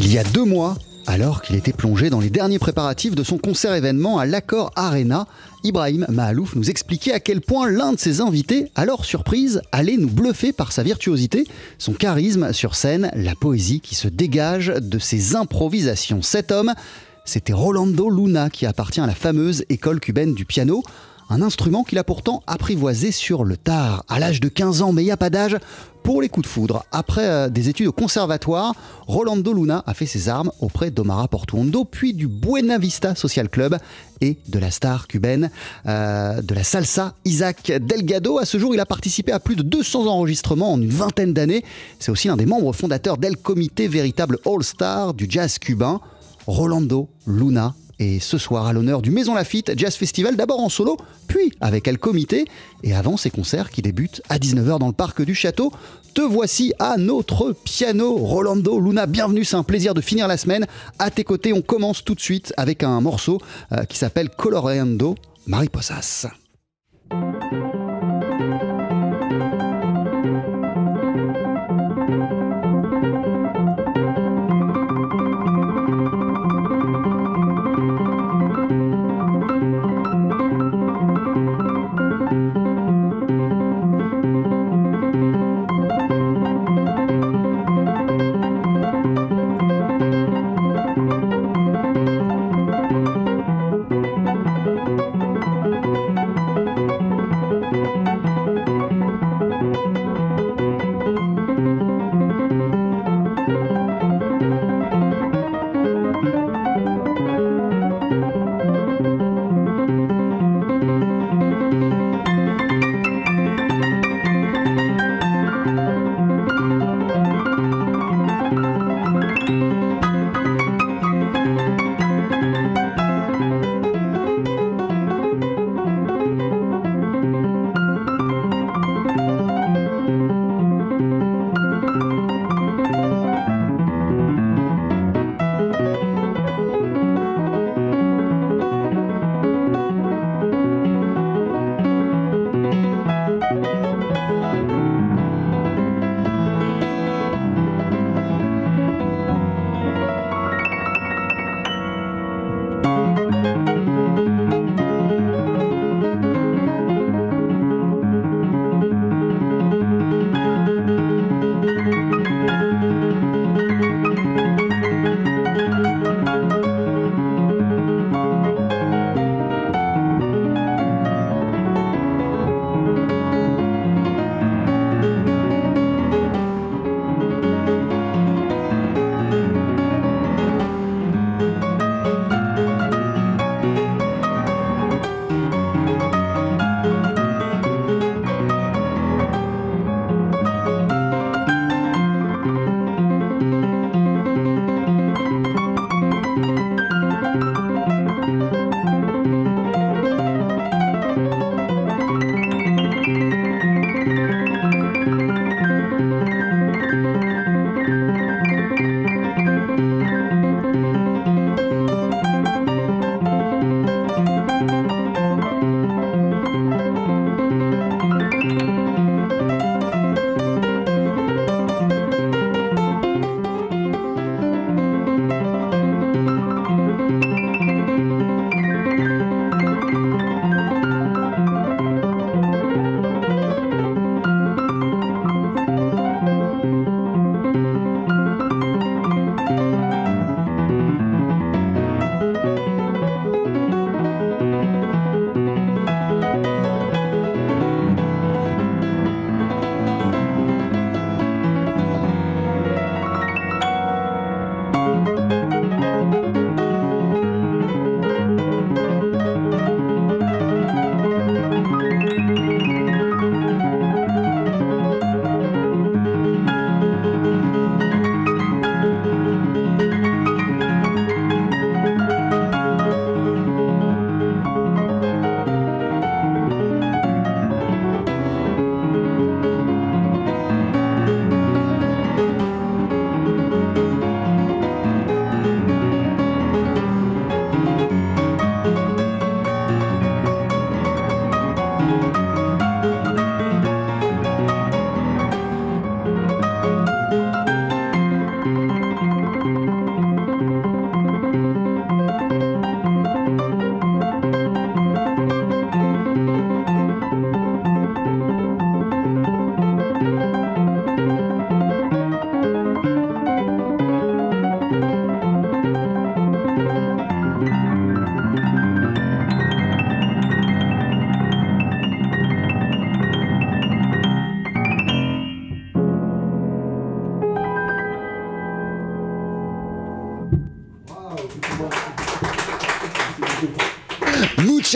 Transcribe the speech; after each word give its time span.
Il 0.00 0.12
y 0.12 0.16
a 0.16 0.22
deux 0.22 0.44
mois, 0.44 0.76
alors 1.08 1.42
qu'il 1.42 1.56
était 1.56 1.72
plongé 1.72 2.08
dans 2.08 2.20
les 2.20 2.30
derniers 2.30 2.60
préparatifs 2.60 3.16
de 3.16 3.24
son 3.24 3.36
concert 3.36 3.74
événement 3.74 4.20
à 4.20 4.26
l'Accord 4.26 4.70
Arena, 4.76 5.26
Ibrahim 5.64 6.06
Mahalouf 6.08 6.54
nous 6.54 6.70
expliquait 6.70 7.12
à 7.12 7.18
quel 7.18 7.40
point 7.40 7.68
l'un 7.68 7.94
de 7.94 7.98
ses 7.98 8.20
invités, 8.20 8.70
alors 8.76 9.04
surprise, 9.04 9.60
allait 9.72 9.96
nous 9.96 10.08
bluffer 10.08 10.52
par 10.52 10.70
sa 10.70 10.84
virtuosité, 10.84 11.48
son 11.78 11.94
charisme 11.94 12.52
sur 12.52 12.76
scène, 12.76 13.10
la 13.16 13.34
poésie 13.34 13.80
qui 13.80 13.96
se 13.96 14.06
dégage 14.06 14.68
de 14.68 15.00
ses 15.00 15.34
improvisations. 15.34 16.22
Cet 16.22 16.52
homme, 16.52 16.74
c'était 17.24 17.52
Rolando 17.52 18.08
Luna 18.08 18.50
qui 18.50 18.66
appartient 18.66 19.00
à 19.00 19.06
la 19.08 19.16
fameuse 19.16 19.64
école 19.68 19.98
cubaine 19.98 20.32
du 20.32 20.44
piano. 20.44 20.84
Un 21.30 21.42
instrument 21.42 21.84
qu'il 21.84 21.98
a 21.98 22.04
pourtant 22.04 22.42
apprivoisé 22.46 23.12
sur 23.12 23.44
le 23.44 23.56
tard, 23.56 24.04
à 24.08 24.18
l'âge 24.18 24.40
de 24.40 24.48
15 24.48 24.80
ans, 24.80 24.92
mais 24.92 25.02
il 25.02 25.06
n'y 25.06 25.10
a 25.10 25.18
pas 25.18 25.28
d'âge 25.28 25.58
pour 26.02 26.22
les 26.22 26.30
coups 26.30 26.44
de 26.44 26.50
foudre. 26.50 26.86
Après 26.90 27.26
euh, 27.26 27.50
des 27.50 27.68
études 27.68 27.88
au 27.88 27.92
conservatoire, 27.92 28.74
Rolando 29.06 29.52
Luna 29.52 29.84
a 29.86 29.92
fait 29.92 30.06
ses 30.06 30.30
armes 30.30 30.50
auprès 30.60 30.90
d'Omara 30.90 31.28
Portuondo, 31.28 31.84
puis 31.84 32.14
du 32.14 32.28
Buena 32.28 32.78
Vista 32.78 33.14
Social 33.14 33.50
Club 33.50 33.76
et 34.22 34.38
de 34.48 34.58
la 34.58 34.70
star 34.70 35.06
cubaine 35.06 35.50
euh, 35.86 36.40
de 36.40 36.54
la 36.54 36.64
salsa, 36.64 37.14
Isaac 37.26 37.72
Delgado. 37.72 38.38
À 38.38 38.46
ce 38.46 38.56
jour, 38.56 38.74
il 38.74 38.80
a 38.80 38.86
participé 38.86 39.32
à 39.32 39.38
plus 39.38 39.54
de 39.56 39.62
200 39.62 40.06
enregistrements 40.06 40.72
en 40.72 40.80
une 40.80 40.88
vingtaine 40.88 41.34
d'années. 41.34 41.62
C'est 41.98 42.10
aussi 42.10 42.28
l'un 42.28 42.36
des 42.36 42.46
membres 42.46 42.72
fondateurs 42.72 43.18
d'El 43.18 43.36
Comité, 43.36 43.86
véritable 43.86 44.38
all-star 44.46 45.12
du 45.12 45.26
jazz 45.28 45.58
cubain. 45.58 46.00
Rolando 46.46 47.10
Luna 47.26 47.74
et 47.98 48.20
ce 48.20 48.38
soir 48.38 48.66
à 48.66 48.72
l'honneur 48.72 49.02
du 49.02 49.10
Maison 49.10 49.34
Lafitte 49.34 49.72
Jazz 49.76 49.94
Festival, 49.96 50.36
d'abord 50.36 50.60
en 50.60 50.68
solo, 50.68 50.96
puis 51.26 51.52
avec 51.60 51.88
El 51.88 51.98
Comité, 51.98 52.44
et 52.82 52.94
avant 52.94 53.16
ses 53.16 53.30
concerts 53.30 53.70
qui 53.70 53.82
débutent 53.82 54.22
à 54.28 54.38
19h 54.38 54.78
dans 54.78 54.86
le 54.86 54.92
parc 54.92 55.22
du 55.22 55.34
château. 55.34 55.72
Te 56.14 56.22
voici 56.22 56.72
à 56.78 56.96
notre 56.96 57.52
piano, 57.52 58.16
Rolando 58.16 58.80
Luna. 58.80 59.06
Bienvenue, 59.06 59.44
c'est 59.44 59.56
un 59.56 59.62
plaisir 59.62 59.94
de 59.94 60.00
finir 60.00 60.26
la 60.26 60.36
semaine. 60.36 60.66
À 60.98 61.10
tes 61.10 61.24
côtés, 61.24 61.52
on 61.52 61.62
commence 61.62 62.04
tout 62.04 62.14
de 62.14 62.20
suite 62.20 62.52
avec 62.56 62.82
un 62.82 63.00
morceau 63.00 63.40
euh, 63.72 63.84
qui 63.84 63.98
s'appelle 63.98 64.30
Coloreando 64.30 65.14
Mariposas. 65.46 66.26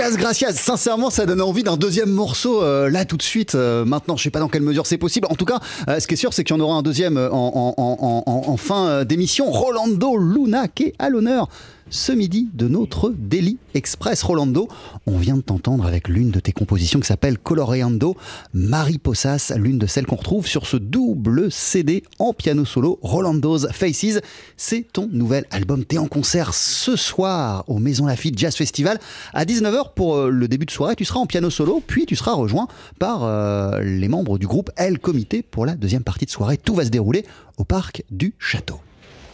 Muchas 0.03 0.17
gracias. 0.17 0.53
Sincèrement, 0.55 1.11
ça 1.11 1.27
donne 1.27 1.41
envie 1.41 1.63
d'un 1.63 1.77
deuxième 1.77 2.11
morceau 2.11 2.61
euh, 2.61 2.91
là 2.91 3.05
tout 3.05 3.17
de 3.17 3.23
suite. 3.23 3.55
euh, 3.55 3.85
maintenant, 3.85 4.17
je 4.17 4.25
sais 4.25 4.31
pas 4.31 4.41
dans 4.41 4.49
quelle 4.49 4.63
mesure 4.63 4.85
c'est 4.85 4.99
possible. 4.99 5.29
En 5.31 5.37
tout 5.37 5.45
cas, 5.45 5.61
euh, 5.87 6.01
ce 6.01 6.09
qui 6.09 6.15
est 6.15 6.17
sûr, 6.17 6.35
c'est 6.35 6.43
qu'il 6.43 6.57
y 6.57 6.59
en 6.59 6.61
aura 6.61 6.75
un 6.75 6.83
deuxième 6.83 7.17
en, 7.17 8.57
fin 8.57 9.05
d'émission. 9.05 9.49
Rolando 9.49 10.17
Luna 10.17 10.67
qui 10.67 10.87
est 10.87 10.95
à 10.99 11.09
l'honneur 11.09 11.49
ce 11.93 12.11
midi 12.11 12.49
de 12.55 12.69
notre 12.69 13.11
Daily 13.11 13.59
Express. 13.75 14.23
Rolando, 14.23 14.67
on 15.07 15.19
vient 15.19 15.37
de 15.37 15.43
t'entendre 15.43 15.85
avec 15.85 16.09
l'une 16.09 16.31
de 16.31 16.41
tes 16.41 16.53
compositions 16.53 16.99
qui 17.01 17.07
s'appelle 17.07 17.39
Coloreando 17.39 18.17
Mariposas, 18.55 19.53
l'une 19.57 19.79
de 19.79 19.87
celles 19.87 20.07
qu'on 20.07 20.17
retrouve 20.17 20.47
sur 20.47 20.67
ce 20.67 20.79
double 20.79 21.53
CD 21.53 22.03
en 22.19 22.33
piano 22.33 22.65
solo, 22.65 22.99
Rolando's 23.03 23.69
Faces. 23.73 24.21
C'est 24.57 24.87
ton 24.91 25.07
nouvel 25.13 25.45
album. 25.51 25.85
T'es 25.85 25.99
en 25.99 26.07
concert 26.07 26.55
ce 26.55 26.97
soir 26.97 27.65
au 27.69 27.79
Maison 27.79 28.07
Lafitte 28.07 28.39
Jazz 28.39 28.57
Festival 28.57 28.99
à 29.35 29.45
19h 29.45 29.93
pour 29.95 30.17
euh, 30.17 30.31
le 30.31 30.49
début 30.49 30.65
de 30.65 30.71
soirée. 30.71 30.97
Tu 30.97 31.05
seras 31.05 31.21
en 31.21 31.27
piano 31.27 31.51
solo, 31.51 31.83
puis 31.87 32.07
tu 32.07 32.17
seras 32.17 32.33
rejoint 32.33 32.69
par 32.99 33.25
euh, 33.25 33.83
les 33.83 34.09
membres 34.09 34.39
du 34.39 34.47
groupe 34.47 34.71
El 34.77 34.99
Comité 34.99 35.43
pour 35.43 35.67
la 35.67 35.75
deuxième 35.75 36.05
partie 36.05 36.25
de 36.25 36.31
soirée. 36.31 36.57
Tout 36.57 36.75
va 36.75 36.87
se 36.87 36.91
dérouler 36.91 37.27
au 37.59 37.65
parc 37.65 38.03
du 38.11 38.35
Château. 38.39 38.81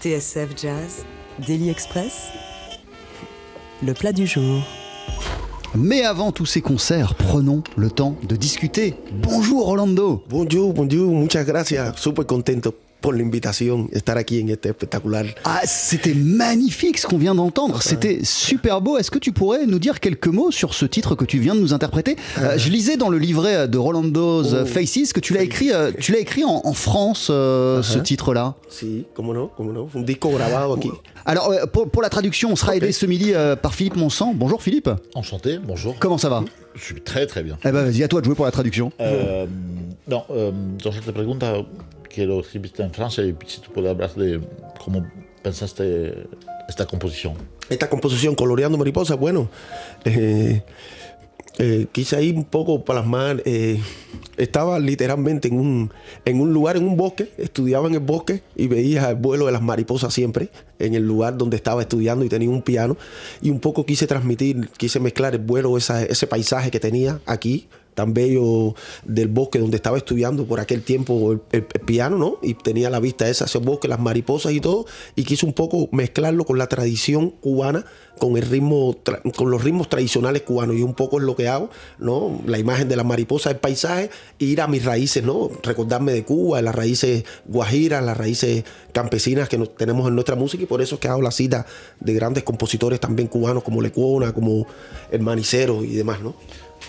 TSF 0.01 0.51
Jazz, 0.61 1.05
Daily 1.47 1.71
Express, 1.71 2.33
le 3.83 3.95
plat 3.95 4.13
du 4.13 4.27
jour. 4.27 4.61
Mais 5.77 6.03
avant 6.03 6.33
tous 6.33 6.47
ces 6.47 6.61
concerts, 6.61 7.15
prenons 7.15 7.63
le 7.77 7.91
temps 7.91 8.17
de 8.29 8.35
discuter. 8.35 8.97
Bonjour 9.13 9.67
Rolando 9.67 10.25
Bonjour, 10.29 10.73
bonjour, 10.73 11.13
muchas 11.15 11.45
gracias. 11.45 11.93
Súper 11.97 12.25
contento 12.25 12.75
por 13.01 13.15
la 13.17 13.23
invitación, 13.23 13.89
estar 13.93 14.19
aquí 14.19 14.41
en 14.41 14.49
este 14.49 14.69
espectacular. 14.71 15.27
Ah, 15.45 15.61
c'était 15.65 16.15
magnifique 16.15 16.99
ce 16.99 17.07
qu'on 17.07 17.19
vient 17.19 17.35
d'entendre. 17.35 17.81
C'était 17.83 18.21
super 18.25 18.81
beau. 18.81 18.99
Est-ce 18.99 19.11
que 19.11 19.19
tu 19.19 19.33
pourrais 19.33 19.67
nous 19.67 19.79
dire 19.79 20.01
quelques 20.01 20.27
mots 20.29 20.51
sur 20.51 20.75
ce 20.75 20.85
titre 20.85 21.15
que 21.15 21.25
tu 21.25 21.39
viens 21.39 21.55
de 21.55 21.61
nous 21.61 21.73
interpréter 21.73 22.17
Euh, 22.41 22.59
Je 22.59 22.71
lisais 22.71 22.97
dans 22.97 23.09
le 23.09 23.19
livret 23.19 23.69
de 23.69 23.79
Rolando's 23.79 24.55
Oh. 24.55 24.67
Faces 24.67 25.13
que 25.13 25.21
tu 25.21 25.35
l'as 25.35 25.43
écrit, 25.43 25.73
euh, 25.73 25.91
tu 25.99 26.13
l'as 26.13 26.19
écrit 26.19 26.45
en, 26.45 26.61
en 26.65 26.73
France, 26.73 27.29
euh, 27.31 27.83
ce 27.83 27.99
titre-là. 27.99 28.55
Sí, 28.69 29.05
cómo 29.15 29.33
no, 29.33 29.51
cómo 29.57 29.73
no. 29.73 29.89
Un 29.95 30.03
disco 30.05 30.31
grabado 30.31 30.75
aquí. 30.75 30.91
Alors, 31.25 31.51
euh, 31.51 31.67
pour, 31.67 31.89
pour 31.91 32.03
la 32.03 32.09
traduction, 32.09 32.51
on 32.51 32.57
sera 32.57 32.75
aidé 32.77 32.93
ce 32.93 33.07
midi 33.07 33.33
euh, 33.35 33.55
par 33.57 33.75
Philippe 33.75 33.97
Monsan. 33.97 34.33
Bonjour 34.35 34.63
Philippe. 34.63 34.91
Enchanté, 35.15 35.59
bonjour. 35.59 35.97
Comment 35.99 36.19
ça 36.19 36.29
va 36.29 36.43
Je 36.75 36.83
suis 36.85 37.01
très 37.01 37.27
très 37.27 37.43
bien. 37.43 37.59
Eh 37.65 37.71
ben, 37.71 37.85
vas-y, 37.85 38.03
à 38.03 38.09
toi 38.09 38.21
de 38.21 38.25
jouer 38.27 38.35
pour 38.35 38.45
la 38.45 38.51
traduction. 38.51 38.91
Eh, 38.99 39.47
no, 40.09 40.23
eh, 40.31 40.51
entonces 40.77 41.05
te 41.05 41.11
pregunta 41.11 41.55
que 42.09 42.27
lo 42.27 42.41
escribiste 42.41 42.83
en 42.83 42.93
Francia 42.93 43.25
y 43.25 43.35
si 43.47 43.61
tú 43.61 43.73
puedes 43.73 43.91
hablar 43.91 44.15
de 44.15 44.41
cómo 44.83 45.07
pensaste 45.43 46.27
esta 46.69 46.87
composición. 46.87 47.35
Esta 47.69 47.89
composición, 47.89 48.35
Coloreando 48.35 48.79
Mariposa, 48.79 49.15
bueno, 49.15 49.49
eh, 50.05 50.63
eh, 51.59 51.87
quise 51.93 52.17
ahí 52.17 52.31
un 52.31 52.45
poco 52.45 52.85
plasmar. 52.85 53.43
eh, 53.45 53.81
estaba 54.37 54.79
literalmente 54.79 55.49
en 55.49 55.59
un, 55.59 55.93
en 56.25 56.41
un 56.41 56.53
lugar, 56.53 56.77
en 56.77 56.87
un 56.87 56.97
bosque, 56.97 57.33
estudiaba 57.39 57.89
en 57.89 57.95
el 57.95 58.01
bosque 58.01 58.43
y 58.55 58.69
veía 58.69 59.11
el 59.11 59.17
vuelo 59.17 59.47
de 59.47 59.53
las 59.53 59.63
mariposas 59.63 60.15
siempre 60.15 60.49
en 60.79 60.95
el 60.95 61.03
lugar 61.07 61.37
donde 61.37 61.57
estaba 61.57 61.83
estudiando 61.83 62.25
y 62.25 62.29
tenía 62.29 62.49
un 62.49 62.63
piano. 62.63 62.97
Y 63.43 63.51
un 63.51 63.59
poco 63.61 63.85
quise 63.85 64.07
transmitir, 64.07 64.69
quise 64.77 65.01
mezclar 65.01 65.35
el 65.35 65.41
vuelo, 65.41 65.77
esa- 65.77 66.05
ese 66.05 66.27
paisaje 66.29 66.71
que 66.71 66.79
tenía 66.81 67.21
aquí 67.27 67.69
tan 67.99 68.15
bello 68.15 68.77
del 69.05 69.27
bosque 69.27 69.59
donde 69.59 69.77
estaba 69.77 69.97
estudiando 69.99 70.45
por 70.47 70.61
aquel 70.61 70.83
tiempo 70.83 71.33
el, 71.33 71.41
el- 71.51 71.67
el 71.75 71.81
piano, 71.81 72.17
¿no? 72.17 72.39
Y 72.43 72.55
tenía 72.55 72.91
la 72.91 73.01
vista 73.01 73.29
esa, 73.29 73.47
ese 73.47 73.59
bosque, 73.59 73.89
las 73.89 73.99
mariposas 73.99 74.53
y 74.53 74.61
todo, 74.61 74.87
y 75.17 75.25
quise 75.25 75.45
un 75.47 75.53
poco 75.53 75.89
mezclarlo 75.91 76.45
con 76.45 76.59
la 76.59 76.69
tradición 76.69 77.31
cubana, 77.31 77.85
con 78.21 78.37
el 78.37 78.43
ritmo, 78.49 78.97
con 79.37 79.51
los 79.51 79.63
ritmos 79.65 79.89
tradicionales 79.89 80.43
cubanos, 80.43 80.77
y 80.77 80.83
un 80.83 80.95
poco 80.95 81.19
es 81.19 81.25
lo 81.25 81.35
que 81.35 81.49
hago, 81.49 81.71
¿no? 81.99 82.41
La 82.47 82.59
imagen 82.59 82.89
de 82.89 82.95
las 82.97 83.05
mariposas, 83.05 83.53
el 83.53 83.59
paisaje, 83.59 84.11
e 84.39 84.45
ir 84.45 84.61
a 84.61 84.69
mis 84.69 84.85
raíces, 84.85 85.25
¿no? 85.25 85.51
Recordarme 85.63 86.13
de 86.13 86.25
Cuba, 86.25 86.63
las 86.63 86.75
raíces 86.75 87.25
guajiras, 87.47 88.05
las 88.05 88.17
raíces 88.17 88.65
campesinas 88.93 89.49
que 89.49 89.59
tenemos 89.77 90.07
en 90.09 90.15
nuestra 90.15 90.37
música, 90.37 90.63
y 90.63 90.67
por 90.67 90.83
eso 90.83 90.95
es 90.97 91.01
que 91.01 91.09
hago 91.09 91.23
la 91.23 91.31
cita 91.33 91.67
de 92.01 92.15
grandes 92.15 92.45
compositores 92.45 93.01
también 93.01 93.29
cubanos 93.29 93.65
como 93.65 93.83
Lecuona, 93.83 94.33
como 94.33 94.67
El 95.11 95.21
Manicero 95.23 95.83
y 95.85 95.95
demás, 95.95 96.21
¿no? 96.21 96.35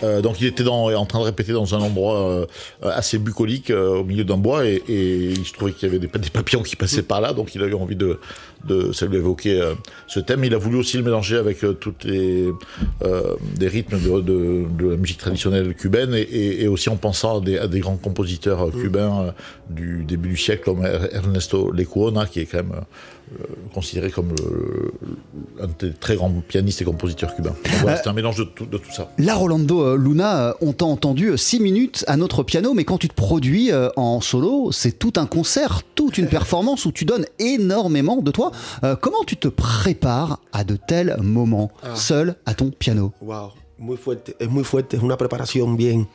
Euh, 0.02 0.20
donc 0.20 0.40
il 0.40 0.46
était 0.46 0.66
en 0.66 1.06
train 1.06 1.20
de 1.20 1.24
répéter 1.24 1.52
dans 1.52 1.74
un 1.74 1.80
endroit 1.80 2.18
euh, 2.18 2.46
assez 2.82 3.18
bucolique 3.18 3.70
euh, 3.70 3.98
au 3.98 4.04
milieu 4.04 4.24
d'un 4.24 4.36
bois 4.36 4.66
et, 4.66 4.82
il 4.88 5.44
se 5.44 5.52
trouvait 5.52 5.72
qu'il 5.72 5.88
y 5.88 5.90
avait 5.90 5.98
des, 5.98 6.08
papillons 6.08 6.62
qui 6.62 6.76
passaient 6.76 7.02
par 7.02 7.20
là. 7.20 7.32
Donc 7.32 7.54
il 7.54 7.62
a 7.62 7.66
eu 7.66 7.74
envie 7.74 7.96
de, 7.96 8.18
ça 8.92 9.06
lui 9.06 9.18
euh, 9.46 9.74
ce 10.06 10.20
thème. 10.20 10.44
Il 10.44 10.54
a 10.54 10.58
voulu 10.58 10.76
aussi 10.76 10.96
le 10.96 11.02
mélanger 11.02 11.36
avec 11.36 11.58
toutes 11.80 12.04
les 12.04 12.52
rythmes 13.60 13.98
de, 14.22 14.90
la 14.90 14.96
musique 14.96 15.18
traditionnelle 15.18 15.74
cubaine 15.74 16.14
et, 16.14 16.66
aussi 16.68 16.88
en 16.88 16.96
pensant 16.96 17.38
à 17.38 17.40
des, 17.40 17.58
à 17.58 17.66
des 17.66 17.80
grands 17.80 17.96
compositeurs 17.96 18.70
cubains 18.72 19.34
du 19.68 20.04
début 20.04 20.30
du 20.30 20.36
siècle 20.36 20.64
comme 20.64 20.84
Er- 20.84 21.12
Ernesto 21.12 21.70
Lecuona 21.70 22.26
qui 22.26 22.40
est 22.40 22.46
quand 22.46 22.58
même 22.58 22.80
considéré 23.72 24.10
comme 24.10 24.30
le- 24.30 24.92
un 25.62 25.68
des 25.78 25.92
très 25.94 26.16
grands 26.16 26.32
pianistes 26.48 26.82
et 26.82 26.84
compositeurs 26.84 27.34
cubains. 27.36 27.54
Voilà, 27.80 27.96
c'est 27.96 28.08
un 28.08 28.12
mélange 28.12 28.36
de 28.38 28.44
tout, 28.44 28.66
de 28.66 28.78
tout 28.78 28.90
ça. 28.92 29.10
Là, 29.18 29.34
Rolando 29.36 29.82
euh, 29.82 29.96
Luna, 29.96 30.48
euh, 30.48 30.52
on 30.60 30.72
t'a 30.72 30.84
entendu 30.84 31.36
6 31.38 31.60
minutes 31.60 32.04
à 32.08 32.16
notre 32.16 32.42
piano, 32.42 32.74
mais 32.74 32.84
quand 32.84 32.98
tu 32.98 33.08
te 33.08 33.14
produis 33.14 33.70
euh, 33.70 33.88
en 33.96 34.20
solo, 34.20 34.72
c'est 34.72 34.98
tout 34.98 35.12
un 35.16 35.26
concert, 35.26 35.82
toute 35.94 36.18
une 36.18 36.26
performance 36.28 36.86
où 36.86 36.92
tu 36.92 37.04
donnes 37.04 37.26
énormément 37.38 38.16
de 38.16 38.30
toi. 38.30 38.50
Euh, 38.84 38.96
comment 38.96 39.22
tu 39.24 39.36
te 39.36 39.48
prépares 39.48 40.40
à 40.52 40.64
de 40.64 40.76
tels 40.76 41.16
moments, 41.22 41.70
seul 41.94 42.34
à 42.46 42.54
ton 42.54 42.70
piano? 42.70 43.12
Wow, 43.20 43.50
muy 43.78 43.96
fuerte, 43.96 44.34
es 44.40 44.48
muy 44.48 44.64
fuerte, 44.64 44.96
es 44.96 45.02
una 45.02 45.16
preparación 45.16 45.76
bien. 45.76 46.08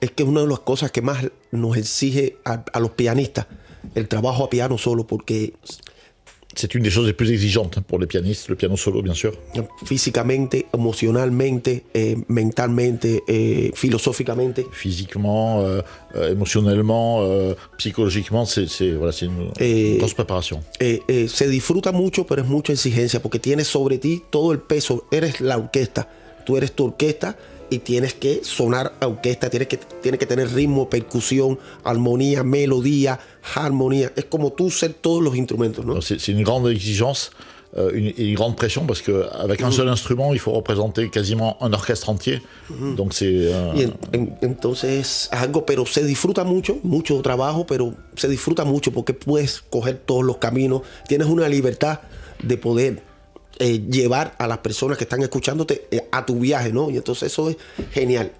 Es 0.00 0.10
que 0.10 0.22
es 0.22 0.28
una 0.28 0.40
de 0.40 0.46
las 0.48 0.60
cosas 0.60 0.90
que 0.90 1.02
más 1.02 1.18
nos 1.52 1.76
exige 1.76 2.36
a, 2.44 2.64
a 2.72 2.80
los 2.80 2.90
pianistas, 2.92 3.46
el 3.94 4.08
trabajo 4.08 4.44
a 4.44 4.50
piano 4.50 4.78
solo, 4.78 5.06
porque 5.06 5.54
C'est 6.56 6.74
une 6.74 6.82
des 6.82 6.90
choses 6.90 7.06
les 7.06 7.12
plus 7.12 7.30
exigeantes 7.32 7.80
pour 7.80 7.98
les 7.98 8.06
pianistes, 8.06 8.48
le 8.48 8.54
piano 8.54 8.76
solo 8.76 9.02
bien 9.02 9.14
sûr. 9.14 9.32
físicamente, 9.84 10.66
emocionalmente, 10.72 11.82
eh, 11.94 12.16
mentalmente, 12.28 13.22
eh, 13.26 13.70
filosóficamente, 13.74 14.64
Physiquement, 14.72 15.60
euh, 15.60 15.82
euh, 16.16 16.32
émotionnellement, 16.32 17.20
euh, 17.22 17.54
psychologiquement, 17.78 18.44
c'est 18.44 18.66
voilà, 18.92 19.12
c'est 19.12 19.26
une 19.26 19.50
Et- 19.60 19.98
grosse 19.98 20.14
préparation. 20.14 20.60
eh, 20.80 21.00
eh, 21.08 21.28
se 21.28 21.44
disfruta 21.48 21.92
mucho, 21.92 22.24
pero 22.24 22.42
es 22.42 22.48
mucha 22.48 22.72
exigencia, 22.72 23.20
porque 23.20 23.38
tienes 23.38 23.66
sobre 23.66 23.98
ti 23.98 24.22
todo 24.30 24.52
el 24.52 24.58
peso, 24.60 25.04
eres 25.10 25.40
la 25.40 25.58
orquesta, 25.58 26.08
tú 26.46 26.56
eres 26.56 26.72
tu 26.72 26.84
orquesta 26.84 27.36
y 27.70 27.78
tienes 27.78 28.14
que 28.14 28.40
sonar 28.42 28.92
a 29.00 29.06
orquesta, 29.06 29.48
tienes 29.50 29.68
que, 29.68 29.76
tienes 30.02 30.18
que 30.18 30.26
tener 30.26 30.52
ritmo, 30.52 30.88
percusión, 30.90 31.58
armonía, 31.84 32.42
melodía, 32.42 33.18
armonía, 33.54 34.12
es 34.16 34.24
como 34.26 34.52
tú 34.52 34.70
ser 34.70 34.94
todos 34.94 35.22
los 35.22 35.36
instrumentos, 35.36 35.84
¿no? 35.84 36.00
C'est 36.00 36.28
une 36.28 36.42
grande 36.44 36.70
exigence 36.72 37.30
euh, 37.76 37.90
une, 37.92 38.14
une 38.16 38.34
grande 38.36 38.54
pression 38.54 38.86
parce 38.86 39.02
qu'avec 39.02 39.60
un 39.62 39.72
seul 39.72 39.88
instrument, 39.88 40.32
il 40.32 40.38
faut 40.38 40.52
représenter 40.52 41.10
quasiment 41.10 41.56
un 41.60 41.72
orchestre 41.72 42.08
entier. 42.08 42.40
Donc 42.96 43.12
c'est 43.14 43.32
Y 43.74 43.84
en- 43.84 43.94
en- 44.12 44.38
entonces 44.42 44.90
es 45.00 45.28
algo, 45.32 45.66
pero 45.66 45.84
se 45.84 46.04
disfruta 46.04 46.44
mucho, 46.44 46.78
mucho 46.84 47.20
trabajo, 47.22 47.66
pero 47.66 47.92
se 48.14 48.28
disfruta 48.28 48.64
mucho 48.64 48.92
porque 48.92 49.12
puedes 49.12 49.60
coger 49.70 49.96
todos 50.06 50.22
los 50.24 50.36
caminos, 50.36 50.82
tienes 51.08 51.26
una 51.26 51.48
libertad 51.48 51.98
de 52.42 52.56
poder 52.56 53.02
eh, 53.58 53.78
llevar 53.90 54.34
a 54.38 54.46
las 54.46 54.58
personas 54.58 54.96
que 54.98 55.04
están 55.04 55.22
escuchándote 55.22 55.86
eh, 55.90 56.02
a 56.12 56.24
tu 56.26 56.38
viaje, 56.40 56.72
¿no? 56.72 56.90
Y 56.90 56.96
entonces 56.96 57.32
eso 57.32 57.48
es 57.50 57.56
genial. 57.92 58.30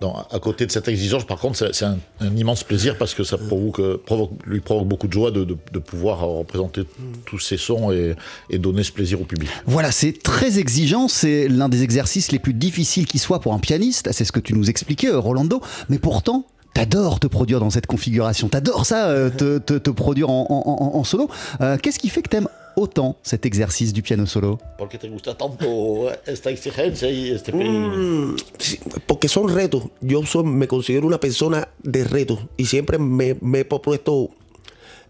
donc, 0.00 0.16
à 0.32 0.38
côté 0.40 0.66
de 0.66 0.72
cette 0.72 0.88
exigence, 0.88 1.24
par 1.24 1.38
contre, 1.38 1.72
c'est 1.72 1.84
un, 1.84 1.98
un 2.20 2.36
immense 2.36 2.64
plaisir 2.64 2.98
parce 2.98 3.14
que 3.14 3.22
ça 3.24 3.38
provoque, 3.38 3.78
euh, 3.78 3.96
provoque- 4.04 4.32
lui 4.44 4.60
provoque 4.60 4.86
beaucoup 4.88 5.06
de 5.06 5.12
joie 5.12 5.30
de, 5.30 5.44
de- 5.44 5.56
de 5.72 5.78
pouvoir 5.78 6.24
euh, 6.24 6.38
représenter 6.40 6.82
tous 7.24 7.38
ces 7.38 7.56
sons 7.56 7.90
et, 7.92 8.14
et 8.50 8.58
donner 8.58 8.82
ce 8.82 8.92
plaisir 8.92 9.20
au 9.20 9.24
public. 9.24 9.48
Voilà, 9.66 9.92
c'est 9.92 10.12
très 10.22 10.58
exigeant, 10.58 11.06
c'est 11.08 11.48
l'un 11.48 11.68
des 11.70 11.82
exercices 11.84 12.32
les 12.32 12.38
plus 12.40 12.54
difficiles 12.54 13.06
qui 13.06 13.18
soit 13.18 13.40
pour 13.40 13.54
un 13.54 13.60
pianiste, 13.60 14.10
c'est 14.12 14.24
ce 14.24 14.32
que 14.32 14.40
tu 14.40 14.52
nous 14.54 14.68
expliquais, 14.68 15.08
euh, 15.08 15.18
Rolando, 15.18 15.62
mais 15.88 15.98
pourtant... 15.98 16.44
T'adores 16.74 17.20
te 17.20 17.28
produire 17.28 17.60
dans 17.60 17.70
cette 17.70 17.86
configuration, 17.86 18.48
t'adores 18.48 18.84
ça, 18.84 19.06
euh, 19.08 19.30
te, 19.30 19.58
te- 19.58 19.78
te 19.78 19.90
produire 19.90 20.28
en, 20.28 20.44
en- 20.50 20.62
en- 20.66 20.98
en 20.98 21.04
solo. 21.04 21.28
Euh, 21.60 21.76
Qu'est-ce 21.80 22.00
qui 22.00 22.08
fait 22.08 22.20
que 22.20 22.28
t'aimes 22.28 22.48
autant 22.76 23.14
cet 23.22 23.46
exercice 23.46 23.92
du 23.92 24.02
piano 24.02 24.26
solo 24.26 24.58
Porque 24.76 24.98
te 24.98 25.06
gusta 25.08 25.36
tanto 25.36 26.10
esta 26.26 26.50
exigencia 26.50 27.08
y 27.08 27.30
este 27.30 27.52
Mm, 27.52 28.34
sí, 28.58 28.80
porque 29.06 29.28
son 29.28 29.48
retos. 29.54 29.84
Yo 30.00 30.26
soy- 30.26 30.42
me 30.42 30.66
considero 30.66 31.06
una 31.06 31.20
persona 31.20 31.68
de 31.84 32.02
retos 32.02 32.40
y 32.56 32.66
siempre 32.66 32.98
me, 32.98 33.36
me 33.40 33.60
he 33.60 33.64
propuesto 33.64 34.30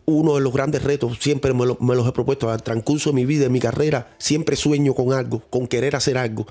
uno 0.04 0.34
de 0.34 0.42
los 0.42 0.52
grandes 0.52 0.82
retos, 0.82 1.16
siempre 1.18 1.54
me, 1.54 1.64
lo- 1.64 1.78
me 1.80 1.94
los 1.94 2.06
he 2.06 2.12
propuesto 2.12 2.50
al 2.50 2.62
transcurso 2.62 3.08
de 3.08 3.14
mi 3.16 3.24
vida, 3.24 3.44
de 3.44 3.48
mi 3.48 3.58
carrera, 3.60 4.14
siempre 4.18 4.54
sueño 4.56 4.92
con 4.94 5.14
algo, 5.14 5.40
con 5.48 5.66
querer 5.66 5.96
hacer 5.96 6.18
algo. 6.18 6.46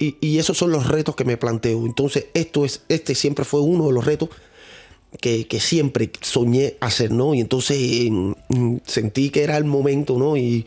Y, 0.00 0.16
y 0.20 0.38
esos 0.38 0.58
son 0.58 0.72
los 0.72 0.88
retos 0.88 1.14
que 1.14 1.24
me 1.24 1.36
planteo. 1.36 1.86
Entonces, 1.86 2.26
esto 2.34 2.64
es, 2.64 2.82
este 2.88 3.14
siempre 3.14 3.44
fue 3.44 3.60
uno 3.60 3.86
de 3.86 3.92
los 3.92 4.04
retos 4.04 4.30
que, 5.20 5.46
que 5.46 5.60
siempre 5.60 6.10
soñé 6.20 6.76
hacer, 6.80 7.10
¿no? 7.10 7.34
Y 7.34 7.40
entonces 7.40 8.10
mm, 8.10 8.32
mm, 8.48 8.76
sentí 8.86 9.30
que 9.30 9.42
era 9.44 9.56
el 9.56 9.64
momento, 9.64 10.18
¿no? 10.18 10.36
Y, 10.36 10.66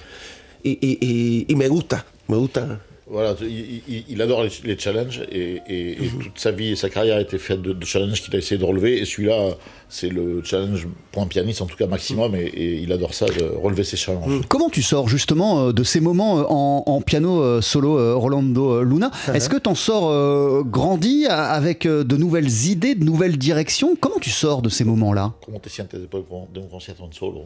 y, 0.63 0.71
y- 0.81 0.97
y- 1.01 1.45
y 1.47 1.55
me 1.55 1.67
gusta, 1.67 2.05
me 2.27 2.37
gusta. 2.37 2.81
Voilà, 3.11 3.35
il, 3.41 4.21
adore 4.21 4.43
les, 4.43 4.51
les 4.65 4.77
challenges 4.77 5.23
et, 5.31 5.61
et- 5.67 5.91
et 6.05 6.09
toute 6.09 6.37
sa 6.37 6.51
vie 6.51 6.69
et 6.69 6.75
sa 6.75 6.89
carrière 6.91 7.17
a 7.17 7.21
été 7.21 7.39
faite 7.39 7.61
de, 7.61 7.73
de 7.73 7.83
challenges 7.85 8.21
qu'il 8.21 8.35
a 8.35 8.37
essayé 8.37 8.59
de 8.59 8.63
relever. 8.63 8.99
Et 9.01 9.05
celui-là, 9.05 9.55
c'est 9.89 10.09
le 10.09 10.43
challenge 10.43 10.87
pour 11.11 11.23
un 11.23 11.25
pianiste, 11.25 11.61
en 11.63 11.65
tout 11.65 11.75
cas 11.75 11.87
maximum, 11.87 12.35
et, 12.35 12.41
et 12.45 12.75
il 12.81 12.91
adore 12.91 13.15
ça, 13.15 13.25
de 13.25 13.43
relever 13.43 13.83
ces 13.83 13.97
challenges. 13.97 14.41
Comment 14.47 14.69
tu 14.69 14.83
sors 14.83 15.09
justement 15.09 15.59
euh, 15.69 15.71
de 15.73 15.83
ces 15.83 16.01
moments 16.01 16.37
euh, 16.39 16.43
en, 16.49 16.83
en 16.85 17.01
piano 17.01 17.41
euh, 17.41 17.61
solo, 17.61 18.19
Rolando 18.19 18.83
Luna? 18.83 19.09
Est-ce 19.33 19.49
que 19.49 19.57
tu 19.57 19.67
en 19.69 19.75
sors 19.75 20.09
euh, 20.11 20.61
grandi 20.63 21.25
avec 21.27 21.87
de 21.87 22.15
nouvelles 22.15 22.65
idées, 22.67 22.93
de 22.93 23.03
nouvelles 23.03 23.37
directions? 23.37 23.95
Comment 23.99 24.19
tu 24.19 24.29
sors 24.29 24.61
de 24.61 24.69
ces 24.69 24.83
moments-là? 24.83 25.33
Comment 25.43 25.59
te 25.59 25.69
sientes 25.69 25.95
de 25.95 26.07
un 26.07 26.67
concierto 26.69 27.03
en 27.03 27.11
solo? 27.11 27.45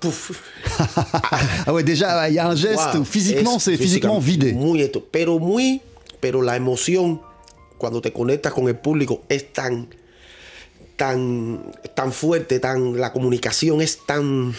Puf. 0.00 0.42
Ah 1.66 1.72
ouais, 1.72 1.82
déjà, 1.82 2.28
il 2.28 2.34
y 2.34 2.38
a 2.38 2.46
un 2.48 2.54
geste 2.54 2.94
Wow, 2.94 3.00
où 3.00 3.04
physiquement, 3.04 3.56
es 3.56 3.62
c'est 3.62 3.76
physiquement 3.76 4.18
vidé. 4.18 4.52
Muy 4.52 4.82
esto, 4.82 5.02
pero 5.10 5.38
muy, 5.38 5.80
pero 6.20 6.42
la 6.42 6.54
emoción 6.56 7.22
cuando 7.78 8.00
te 8.02 8.12
conectas 8.12 8.52
con 8.52 8.68
el 8.68 8.76
público 8.76 9.22
es 9.28 9.52
tan, 9.52 9.88
tan, 10.96 11.72
tan 11.94 12.12
fuerte, 12.12 12.58
tan, 12.60 12.98
la 13.00 13.12
comunicación 13.12 13.80
es 13.80 14.00
tan, 14.06 14.54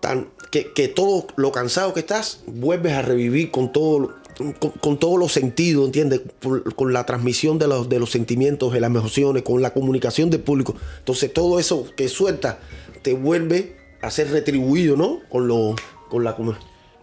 tan, 0.00 0.28
que, 0.50 0.72
que 0.72 0.88
todo 0.88 1.26
lo 1.36 1.50
cansado 1.52 1.92
que 1.92 2.00
estás 2.00 2.40
vuelves 2.46 2.92
a 2.92 3.02
revivir 3.02 3.50
con 3.50 3.72
todo, 3.72 4.14
con, 4.60 4.70
con 4.72 4.98
todos 4.98 5.18
los 5.18 5.32
sentidos, 5.32 5.86
¿entiendes? 5.86 6.20
Por- 6.40 6.74
con 6.76 6.92
la 6.92 7.04
transmisión 7.04 7.58
de 7.58 7.66
los, 7.66 7.88
de 7.88 7.98
los 7.98 8.10
sentimientos, 8.10 8.72
de 8.72 8.80
las 8.80 8.88
emociones, 8.90 9.42
con 9.42 9.60
la 9.60 9.72
comunicación 9.74 10.30
del 10.30 10.40
público. 10.40 10.76
Entonces 10.98 11.32
todo 11.32 11.58
eso 11.58 11.86
que 11.96 12.08
suelta 12.08 12.60
te 13.02 13.12
vuelve 13.12 13.79
a 14.02 14.10
ser 14.10 14.30
retribuido, 14.30 14.96
¿no? 14.96 15.20
Con 15.28 15.48
lo, 15.48 15.74
con 16.08 16.24
la 16.24 16.36
comu- 16.36 16.56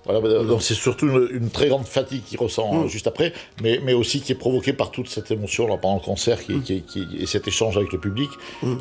Voilà, 0.07 0.43
donc 0.43 0.61
c'est 0.61 0.73
surtout 0.73 1.07
une, 1.07 1.27
une 1.43 1.49
très 1.49 1.67
grande 1.67 1.85
fatigue 1.85 2.23
qu'il 2.25 2.39
ressent 2.39 2.73
Mm. 2.73 2.83
euh, 2.85 2.87
juste 2.87 3.07
après, 3.07 3.33
mais, 3.61 3.79
mais 3.83 3.93
aussi 3.93 4.21
qui 4.21 4.31
est 4.31 4.35
provoquée 4.35 4.73
par 4.73 4.91
toute 4.91 5.09
cette 5.09 5.29
émotion 5.31 5.67
là, 5.67 5.77
pendant 5.77 5.95
le 5.95 6.01
concert 6.01 6.37
Mm. 6.47 6.61
qui, 6.61 6.81
qui- 6.81 7.05
qui- 7.05 7.17
et 7.19 7.25
cet 7.25 7.47
échange 7.47 7.77
avec 7.77 7.91
le 7.91 7.99
public, 7.99 8.29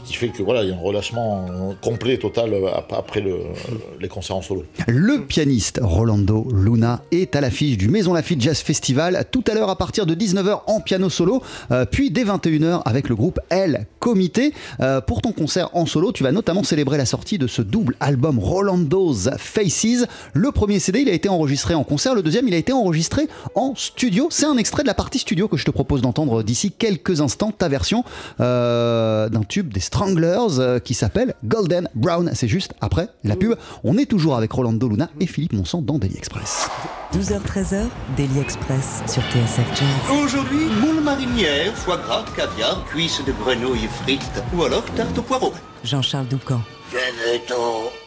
qui 0.04 0.14
fait 0.14 0.28
que 0.28 0.42
voilà, 0.42 0.62
il 0.62 0.71
y 0.71 0.73
a 0.73 0.76
un 0.76 0.80
relâchement 0.80 1.47
euh, 1.50 1.73
complet, 1.83 2.18
total 2.18 2.52
euh, 2.54 2.68
ap- 2.75 2.92
après 2.97 3.21
le, 3.21 3.37
les 4.00 4.09
concerts 4.09 4.37
en 4.37 4.42
solo. 4.42 4.64
Le 4.87 5.25
pianiste 5.26 5.80
Rolando 5.83 6.47
Luna 6.52 7.02
est 7.12 7.35
à 7.37 7.40
l'affiche 7.40 7.76
du 7.76 7.88
Maison 7.88 8.12
Lafitte 8.14 8.40
Jazz 8.40 8.61
Festival 8.61 9.25
tout 9.30 9.45
à 9.49 9.54
l'heure 9.54 9.71
à 9.71 9.76
partir 9.76 10.06
de 10.06 10.14
19h 10.14 10.61
en 10.66 10.80
piano 10.80 11.09
solo, 11.11 11.42
euh, 11.71 11.85
puis 11.90 12.11
dès 12.11 12.25
21h 12.25 12.83
avec 12.85 13.09
le 13.09 13.14
groupe 13.16 13.40
L 13.50 13.87
Comité. 14.00 14.52
Euh, 14.80 15.00
pour 15.00 15.21
ton 15.23 15.33
concert 15.33 15.71
en 15.75 15.87
solo, 15.87 16.12
tu 16.12 16.23
vas 16.23 16.33
notamment 16.33 16.62
célébrer 16.62 16.97
la 16.99 17.06
sortie 17.06 17.38
de 17.38 17.47
ce 17.47 17.62
double 17.62 17.97
album 18.00 18.38
Rolando's 18.38 19.30
Faces. 19.38 20.06
Le 20.33 20.52
premier 20.52 20.78
CD, 20.78 21.00
il 21.00 21.09
a 21.09 21.12
été 21.16 21.28
enregistré 21.28 21.75
en 21.75 21.82
concert, 21.82 22.14
le 22.14 22.23
deuxième, 22.23 22.46
il 22.46 22.54
a 22.54 22.56
été 22.56 22.73
enregistré 22.73 23.28
en 23.54 23.75
studio. 23.75 24.28
C'est 24.30 24.46
un 24.46 24.56
extrait 24.56 24.82
de 24.82 24.88
la 24.88 24.94
partie 24.94 25.18
studio 25.18 25.49
que 25.49 25.56
je 25.56 25.64
te 25.64 25.70
propose 25.70 26.02
d'entendre 26.02 26.42
d'ici 26.42 26.70
quelques 26.70 27.20
instants, 27.20 27.50
ta 27.50 27.68
version 27.68 28.04
euh, 28.40 29.28
d'un 29.28 29.42
tube 29.42 29.73
des 29.73 29.80
Stranglers 29.80 30.58
euh, 30.58 30.78
qui 30.78 30.94
s'appelle 30.94 31.35
Golden 31.44 31.88
Brown. 31.94 32.30
C'est 32.35 32.49
juste 32.49 32.75
après 32.80 33.08
la 33.25 33.37
pub. 33.37 33.56
On 33.82 33.99
est 33.99 34.06
toujours 34.06 34.37
avec 34.37 34.52
Rolando 34.52 34.88
Luna 34.88 35.11
et 35.20 35.26
Philippe 35.26 35.54
Monsan 35.54 35.82
dans 35.82 35.99
Daily 35.99 36.16
Express. 36.16 36.68
12h-13h, 37.12 37.85
Daily 38.16 38.40
Express 38.40 39.02
sur 39.06 39.23
TSF 39.23 39.68
Jazz. 39.75 40.18
Aujourd'hui, 40.23 40.66
moule 40.80 41.02
marinière, 41.02 41.75
foie 41.75 41.96
gras, 41.96 42.25
caviar, 42.37 42.85
cuisses 42.87 43.23
de 43.25 43.32
grenouille 43.32 43.88
frites 44.02 44.42
ou 44.54 44.64
alors 44.64 44.85
tarte 44.96 45.16
au 45.18 45.23
poireau. 45.23 45.52
Jean-Charles 45.85 46.28
Doucan. 46.28 46.61
Venez-t'en. 46.90 48.05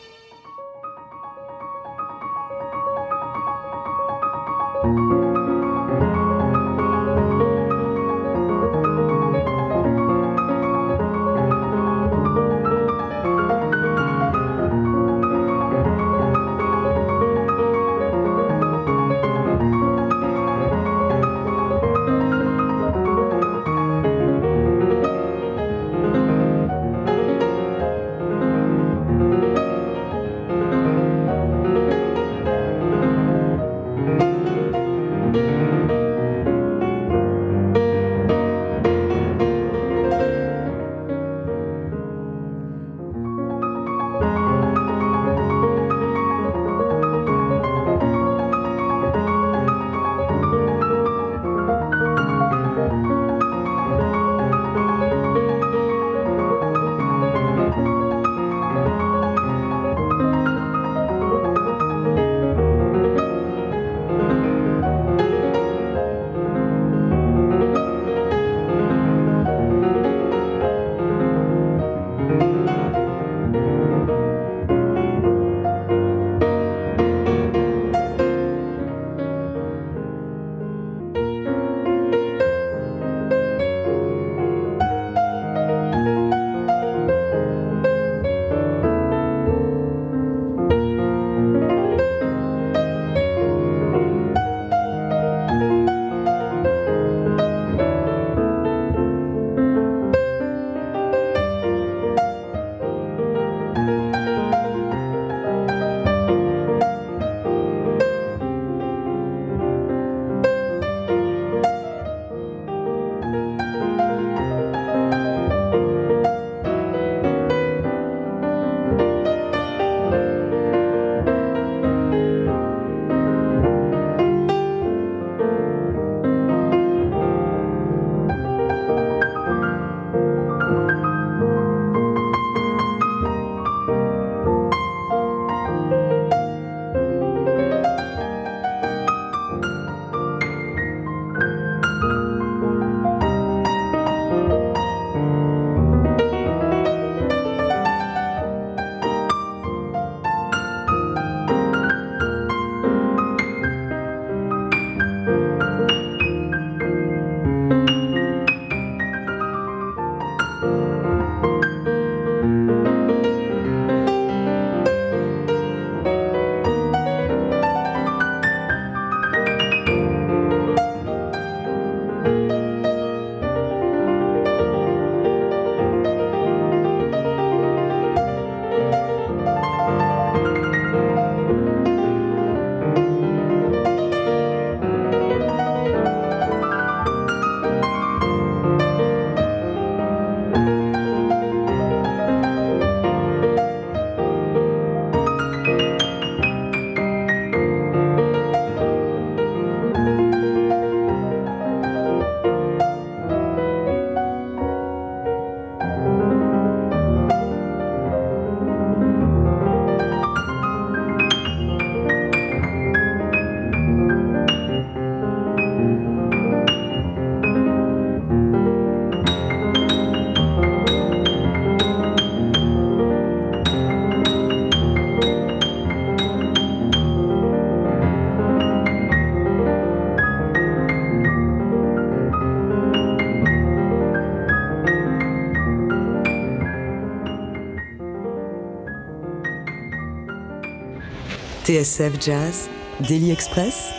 TSF 241.70 242.20
Jazz, 242.20 242.68
Daily 243.08 243.30
Express, 243.30 243.92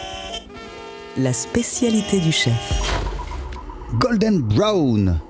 la 1.16 1.32
spécialité 1.32 2.18
du 2.18 2.32
chef. 2.32 2.82
Golden 4.00 4.40
Brown 4.40 5.20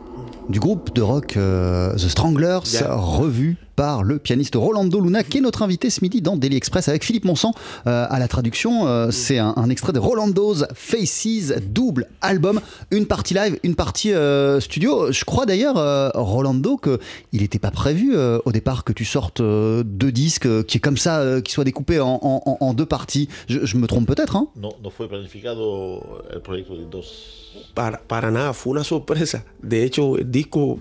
du 0.48 0.58
groupe 0.58 0.94
de 0.94 1.02
rock 1.02 1.36
euh, 1.36 1.92
The 1.96 2.08
Stranglers, 2.08 2.62
Yeah. 2.72 2.94
revu 2.94 3.58
par 3.80 4.02
le 4.02 4.18
pianiste 4.18 4.56
Rolando 4.56 5.00
Luna, 5.00 5.24
qui 5.24 5.38
est 5.38 5.40
notre 5.40 5.62
invité 5.62 5.88
ce 5.88 6.02
midi 6.02 6.20
dans 6.20 6.36
Daily 6.36 6.54
Express 6.54 6.90
avec 6.90 7.02
Philippe 7.02 7.24
Monsan. 7.24 7.52
Euh, 7.86 8.04
à 8.10 8.18
la 8.18 8.28
traduction, 8.28 8.86
euh, 8.86 9.10
c'est 9.10 9.38
un, 9.38 9.54
un 9.56 9.70
extrait 9.70 9.94
de 9.94 9.98
Rolando's 9.98 10.66
Faces, 10.74 11.54
double 11.66 12.06
album, 12.20 12.60
une 12.90 13.06
partie 13.06 13.32
live, 13.32 13.58
une 13.62 13.74
partie 13.74 14.12
euh, 14.12 14.60
studio. 14.60 15.10
Je 15.12 15.24
crois 15.24 15.46
d'ailleurs, 15.46 15.78
euh, 15.78 16.10
Rolando, 16.12 16.76
qu'il 16.76 17.40
n'était 17.40 17.58
pas 17.58 17.70
prévu 17.70 18.14
euh, 18.14 18.38
au 18.44 18.52
départ 18.52 18.84
que 18.84 18.92
tu 18.92 19.06
sortes 19.06 19.40
euh, 19.40 19.82
deux 19.82 20.12
disques, 20.12 20.44
euh, 20.44 20.62
qui 20.62 20.76
est 20.76 20.80
comme 20.80 20.98
ça, 20.98 21.20
euh, 21.20 21.40
qui 21.40 21.50
soient 21.52 21.64
découpés 21.64 22.00
en, 22.00 22.18
en- 22.20 22.42
en- 22.44 22.58
en 22.60 22.74
deux 22.74 22.84
parties. 22.84 23.30
Je, 23.48 23.64
je 23.64 23.78
me 23.78 23.86
trompe 23.86 24.06
peut-être, 24.06 24.36
hein? 24.36 24.48
No, 24.56 24.74
no 24.84 24.90
fue 24.90 25.08
planificado 25.08 26.22
el 26.30 26.42
proyecto 26.42 26.76
de 26.76 26.84
dos. 26.84 27.06
Para, 27.74 27.96
para 28.06 28.30
nada, 28.30 28.52
fue 28.52 28.72
una 28.72 28.84
sorpresa. 28.84 29.42
De 29.62 29.84
hecho, 29.84 30.18
el 30.18 30.30
disco 30.30 30.78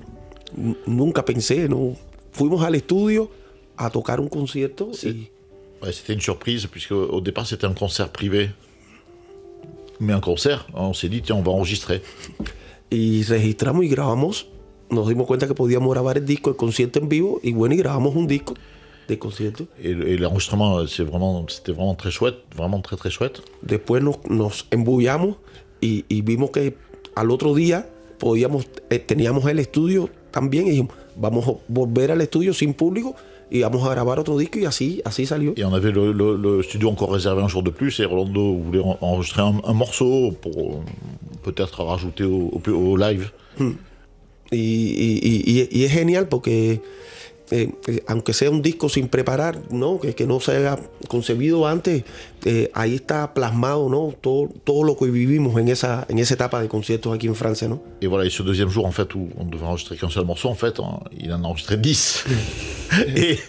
nunca 0.85 1.23
pensé, 1.23 1.69
no. 1.69 1.93
Fuimos 2.31 2.63
al 2.63 2.75
estudio 2.75 3.29
a 3.77 3.89
tocar 3.89 4.19
un 4.19 4.27
concierto 4.29 4.91
y 5.03 5.29
Ouais, 5.81 5.93
c'était 5.93 6.13
une 6.13 6.19
surprise, 6.19 6.67
puisque 6.67 6.91
au 6.91 7.21
départ 7.21 7.47
c'était 7.47 7.65
un 7.65 7.73
concert 7.73 8.09
privé. 8.09 8.49
Mais 10.01 10.13
un 10.13 10.19
concert, 10.19 10.67
on 10.73 10.93
s'est 10.93 11.09
dit, 11.09 11.21
tiens, 11.21 11.35
on 11.35 11.41
va 11.41 11.51
enregistrer. 11.51 12.01
y 12.91 13.23
registramos 13.23 13.85
y 13.85 13.89
grabamos. 13.89 14.47
Nos 14.89 15.07
dimos 15.07 15.27
cuenta 15.27 15.47
que 15.47 15.53
podíamos 15.53 15.89
grabar 15.93 16.17
el 16.17 16.25
disco, 16.25 16.49
el 16.49 16.55
concierto 16.55 16.99
en 16.99 17.09
vivo, 17.09 17.39
y 17.43 17.53
bueno, 17.53 17.75
y 17.75 17.77
grabamos 17.77 18.15
un 18.15 18.27
disco 18.27 18.55
de 19.07 19.17
concierto. 19.17 19.67
Et, 19.81 19.91
et 19.91 20.17
l'enregistrement, 20.17 20.85
c'est 20.87 21.03
vraiment, 21.03 21.45
c'était 21.47 21.71
vraiment 21.73 21.95
très 21.95 22.11
chouette, 22.11 22.37
vraiment 22.55 22.81
très 22.81 22.97
très 22.97 23.09
chouette. 23.11 23.41
Después 23.61 24.01
nos, 24.01 24.19
nos 24.27 24.65
embullamos 24.71 25.35
y, 25.81 26.05
y 26.09 26.21
vimos 26.21 26.49
que 26.51 26.75
al 27.15 27.31
otro 27.31 27.53
día 27.55 27.87
podíamos, 28.17 28.67
eh, 28.89 28.99
teníamos 28.99 29.45
el 29.45 29.59
estudio 29.59 30.09
también 30.31 30.67
y 30.67 30.71
dijimos, 30.71 30.93
vamos 31.19 31.47
a 31.47 31.53
volver 31.67 32.11
al 32.11 32.21
estudio 32.21 32.53
sin 32.53 32.73
público 32.73 33.15
y 33.51 33.61
vamos 33.61 33.83
a 33.87 33.91
grabar 33.91 34.19
otro 34.19 34.37
disco 34.37 34.59
y 34.59 34.65
así, 34.65 35.01
así 35.05 35.25
salió. 35.25 35.53
Et 35.57 35.63
on 35.65 35.73
avait 35.73 35.91
le, 35.91 36.13
le- 36.13 36.37
le 36.37 36.63
studio 36.63 36.89
encore 36.89 37.11
réservé 37.11 37.41
un 37.41 37.47
jour 37.47 37.63
de 37.63 37.71
plus, 37.71 37.99
et 37.99 38.05
Rolando 38.05 38.53
voulait 38.55 38.79
en- 38.79 38.97
enregistrer 39.01 39.41
un, 39.41 39.59
un 39.63 39.73
morceau 39.73 40.31
pour 40.41 40.55
euh, 40.57 40.75
peut-être 41.43 41.83
rajouter 41.83 42.23
au, 42.25 42.51
au- 42.53 42.71
au 42.71 42.95
live. 42.97 43.31
Y- 44.51 44.57
y- 44.57 45.67
y 45.71 45.83
es 45.83 45.91
genial 45.91 46.27
porque 46.27 46.81
eh, 47.51 47.71
eh, 47.87 48.03
aunque 48.07 48.33
sea 48.33 48.49
un 48.51 48.61
disco 48.61 48.89
sin 48.89 49.07
preparar, 49.07 49.59
¿no? 49.71 49.99
Que, 49.99 50.13
que 50.13 50.25
no 50.27 50.39
se 50.39 50.55
haya 50.55 50.77
concebido 51.07 51.67
antes, 51.67 52.03
eh, 52.45 52.69
ahí 52.73 52.95
está 52.95 53.33
plasmado 53.33 53.89
¿no? 53.89 54.13
todo, 54.21 54.49
todo 54.63 54.83
lo 54.83 54.95
que 54.95 55.05
vivimos 55.05 55.59
en 55.59 55.67
esa, 55.67 56.05
en 56.09 56.19
esa 56.19 56.35
etapa 56.35 56.61
de 56.61 56.67
conciertos 56.67 57.13
aquí 57.13 57.27
en 57.27 57.35
Francia. 57.35 57.67
¿no? 57.67 57.81
Et 58.01 58.07
voilà, 58.07 58.25
et 58.25 58.29
ce 58.29 58.43
deuxième 58.43 58.69
jour, 58.69 58.85
en 58.85 58.91
fait, 58.91 59.13
où 59.15 59.29
on 59.37 59.45
devait 59.45 59.65
enregistrer 59.65 59.97
qu'un 59.97 60.09
seul 60.09 60.25
morceau, 60.25 60.49
en 60.49 60.55
fait, 60.55 60.79
hein, 60.79 60.99
il 61.17 61.33
en 61.33 61.43
a 61.43 61.47
enregistré 61.47 61.77
10. 61.77 62.25
et 63.15 63.39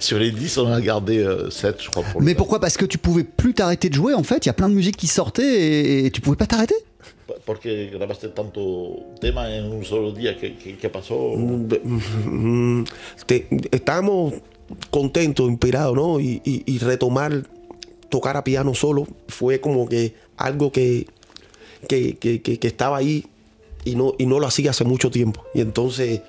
sur 0.00 0.18
les 0.18 0.30
10, 0.30 0.58
on 0.58 0.66
en 0.68 0.72
a 0.72 0.80
gardé 0.80 1.26
7, 1.50 1.82
je 1.82 1.90
crois. 1.90 2.02
Pour 2.02 2.22
Mais 2.22 2.34
pourquoi? 2.34 2.60
Parce 2.60 2.76
que 2.76 2.86
tu 2.86 2.96
pouvais 2.96 3.24
plus 3.24 3.52
t'arrêter 3.52 3.90
de 3.90 3.94
jouer 3.94 4.14
en 4.14 4.22
fait, 4.22 4.46
il 4.46 4.48
y 4.48 4.50
a 4.50 4.54
plein 4.54 4.70
de 4.70 4.74
musique 4.74 4.96
qui 4.96 5.06
sortait 5.06 5.42
et, 5.42 6.06
et 6.06 6.10
tu 6.10 6.20
pouvais 6.20 6.36
pas 6.36 6.46
t'arrêter? 6.46 6.76
Porque 7.44 7.90
grabaste 7.92 8.28
tanto 8.28 8.96
tema 9.20 9.54
en 9.54 9.64
un 9.72 9.84
solo 9.84 10.12
día, 10.12 10.38
¿qué, 10.38 10.56
qué, 10.56 10.76
qué 10.76 10.88
pasó? 10.90 11.34
Mm, 11.36 12.84
te- 13.26 13.46
estábamos 13.70 14.34
contentos, 14.90 15.48
inspirados, 15.48 15.94
¿no? 15.96 16.20
Y, 16.20 16.40
y- 16.44 16.62
y 16.66 16.78
retomar 16.78 17.46
tocar 18.10 18.36
a 18.36 18.44
piano 18.44 18.74
solo 18.74 19.06
fue 19.28 19.60
como 19.60 19.88
que 19.88 20.14
algo 20.36 20.70
que, 20.70 21.06
que- 21.88 22.16
que- 22.18 22.40
que 22.40 22.66
estaba 22.66 22.96
ahí 22.98 23.24
y 23.84 23.96
no, 23.96 24.14
y 24.18 24.26
no 24.26 24.38
lo 24.40 24.46
hacía 24.46 24.70
hace 24.70 24.84
mucho 24.84 25.10
tiempo. 25.10 25.44
Y 25.54 25.60
entonces, 25.60 26.20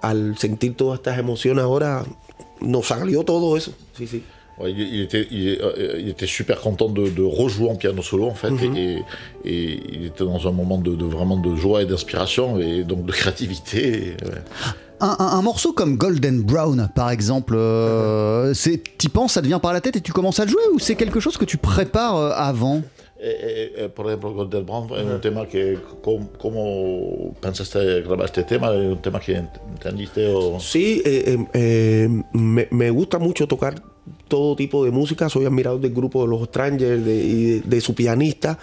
al 0.00 0.36
sentir 0.38 0.74
todas 0.74 0.98
estas 1.00 1.18
emociones 1.18 1.64
ahora, 1.64 2.04
nos 2.60 2.86
salió 2.88 3.24
todo 3.24 3.56
eso. 3.56 3.72
Sí, 3.96 4.06
sí. 4.06 4.22
Ouais, 4.60 4.72
il, 4.72 4.80
il 4.94 5.00
était, 5.02 5.26
il, 5.30 5.58
euh, 5.62 5.96
il 5.98 6.08
était 6.10 6.26
super 6.26 6.60
content 6.60 6.88
de, 6.88 7.08
de 7.08 7.22
rejouer 7.22 7.70
en 7.70 7.76
piano 7.76 8.02
solo, 8.02 8.26
en 8.26 8.34
fait, 8.34 8.52
et, 8.76 8.98
et 9.44 9.80
il 9.92 10.06
était 10.06 10.24
dans 10.24 10.46
un 10.46 10.52
moment 10.52 10.76
de, 10.78 10.94
de- 10.94 11.04
vraiment 11.04 11.36
de 11.38 11.54
joie 11.56 11.82
et 11.82 11.86
d'inspiration, 11.86 12.58
et 12.60 12.84
donc 12.84 13.06
de 13.06 13.12
créativité. 13.12 13.78
et, 14.20 14.24
ouais. 14.26 14.42
un, 15.00 15.16
un- 15.18 15.38
un 15.38 15.42
morceau 15.42 15.72
comme 15.72 15.96
Golden 15.96 16.42
Brown, 16.42 16.90
par 16.94 17.10
exemple, 17.10 17.54
euh, 17.56 18.52
c'est, 18.54 18.82
t'y 18.98 19.08
penses, 19.08 19.32
ça 19.32 19.40
te 19.40 19.46
vient 19.46 19.60
par 19.60 19.72
la 19.72 19.80
tête 19.80 19.96
et 19.96 20.00
tu 20.02 20.12
commences 20.12 20.40
à 20.40 20.44
le 20.44 20.50
jouer 20.50 20.62
ou 20.74 20.78
c'est 20.78 20.94
quelque 20.94 21.20
chose 21.20 21.36
que 21.38 21.46
tu 21.46 21.56
prépares 21.56 22.16
euh, 22.16 22.30
avant? 22.34 22.82
Eh, 23.22 23.72
eh, 23.76 23.88
por 23.90 24.06
ejemplo, 24.06 24.32
Golden 24.32 24.64
Brown 24.64 24.88
es 24.96 25.04
un 25.04 25.20
tema 25.20 25.44
que, 25.46 25.78
¿cómo, 26.02 26.30
cómo 26.38 27.34
pensaste 27.40 28.00
grabar 28.00 28.24
este 28.26 28.44
tema? 28.44 28.72
¿Es 28.72 28.92
un 28.92 29.02
tema 29.02 29.20
que 29.20 29.34
ent- 29.36 29.60
entendiste 29.74 30.26
o...? 30.34 30.58
Sí, 30.58 31.02
eh, 31.04 31.24
eh, 31.26 31.46
eh, 31.52 32.08
me, 32.32 32.66
me 32.70 32.88
gusta 32.90 33.18
mucho 33.18 33.46
tocar 33.46 33.74
todo 34.30 34.56
tipo 34.56 34.82
de 34.86 34.90
música. 34.90 35.28
Soy 35.28 35.44
admirador 35.44 35.80
del 35.80 35.92
grupo 35.92 36.22
de 36.22 36.28
los 36.28 36.44
Strangers 36.44 37.04
de, 37.04 37.60
de 37.60 37.80
su 37.82 37.94
pianista. 37.94 38.58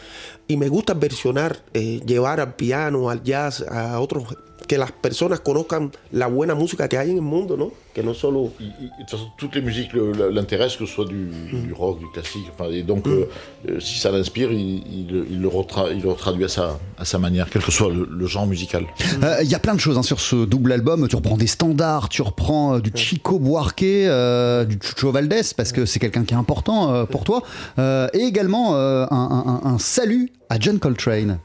Y 0.47 0.57
me 0.57 0.69
gusta 0.69 0.95
versionar, 0.95 1.63
eh, 1.75 2.01
llevar 2.07 2.39
al 2.39 2.55
piano, 2.55 3.11
al 3.11 3.21
jazz, 3.21 3.61
a 3.61 3.99
otros. 3.99 4.35
Que 4.67 4.77
las 4.77 4.91
personas 4.91 5.39
conozcan 5.39 5.91
la 6.11 6.27
buena 6.27 6.53
música 6.53 6.87
que 6.89 6.97
hay 6.97 7.09
en 7.11 7.15
el 7.17 7.21
mundo, 7.21 7.55
¿no? 7.55 7.71
Que 7.93 8.03
no 8.03 8.13
solo. 8.13 8.51
De 8.59 8.89
toute 8.99 9.09
façon, 9.09 9.29
toutes 9.37 9.55
les 9.55 9.61
musiques 9.61 9.91
l'intéressent, 9.93 10.77
que 10.77 10.85
ce 10.85 10.93
soit 10.93 11.05
du, 11.05 11.29
du 11.67 11.73
rock, 11.73 11.99
du 11.99 12.05
classique. 12.11 12.45
Enfin, 12.53 12.69
et 12.71 12.83
donc, 12.83 13.07
euh, 13.07 13.29
euh, 13.69 13.79
si 13.79 13.97
ça 13.97 14.11
l'inspire, 14.11 14.51
il, 14.51 14.83
il- 14.99 15.25
il 15.31 15.41
le 15.41 15.47
retra- 15.47 15.89
il 15.91 16.01
le 16.03 16.09
retraduit 16.09 16.43
à 16.43 16.49
sa, 16.49 16.77
à 16.97 17.05
sa 17.05 17.17
manière, 17.17 17.49
quel 17.49 17.61
que 17.63 17.71
soit 17.71 17.89
le, 17.89 18.07
le 18.11 18.25
genre 18.27 18.45
musical. 18.45 18.85
Euh, 19.23 19.37
Il 19.41 19.49
y 19.49 19.55
a 19.55 19.59
plein 19.59 19.73
de 19.73 19.79
choses 19.79 19.97
hein, 19.97 20.03
sur 20.03 20.19
ce 20.19 20.43
double 20.45 20.73
album. 20.73 21.07
Tu 21.07 21.15
reprends 21.15 21.37
des 21.37 21.47
standards, 21.47 22.09
tu 22.09 22.21
reprends 22.21 22.75
euh, 22.75 22.79
du 22.81 22.91
Chico 22.93 23.39
Buarque, 23.39 23.83
euh, 23.83 24.65
du 24.65 24.77
Chucho 24.81 25.11
Valdés, 25.13 25.41
parce 25.55 25.71
que 25.71 25.85
c'est 25.85 25.99
quelqu'un 25.99 26.25
qui 26.25 26.33
est 26.33 26.37
important 26.37 26.93
euh, 26.93 27.05
pour 27.05 27.23
toi, 27.23 27.41
euh, 27.79 28.09
et 28.13 28.19
également 28.23 28.75
euh, 28.75 29.05
un, 29.11 29.15
un- 29.15 29.69
un- 29.69 29.73
un 29.75 29.77
salut 29.79 30.31
à 30.49 30.59
John 30.59 30.77
Coltrane. 30.77 31.39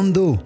Coltrane 0.00 0.08
Ando. 0.08 0.38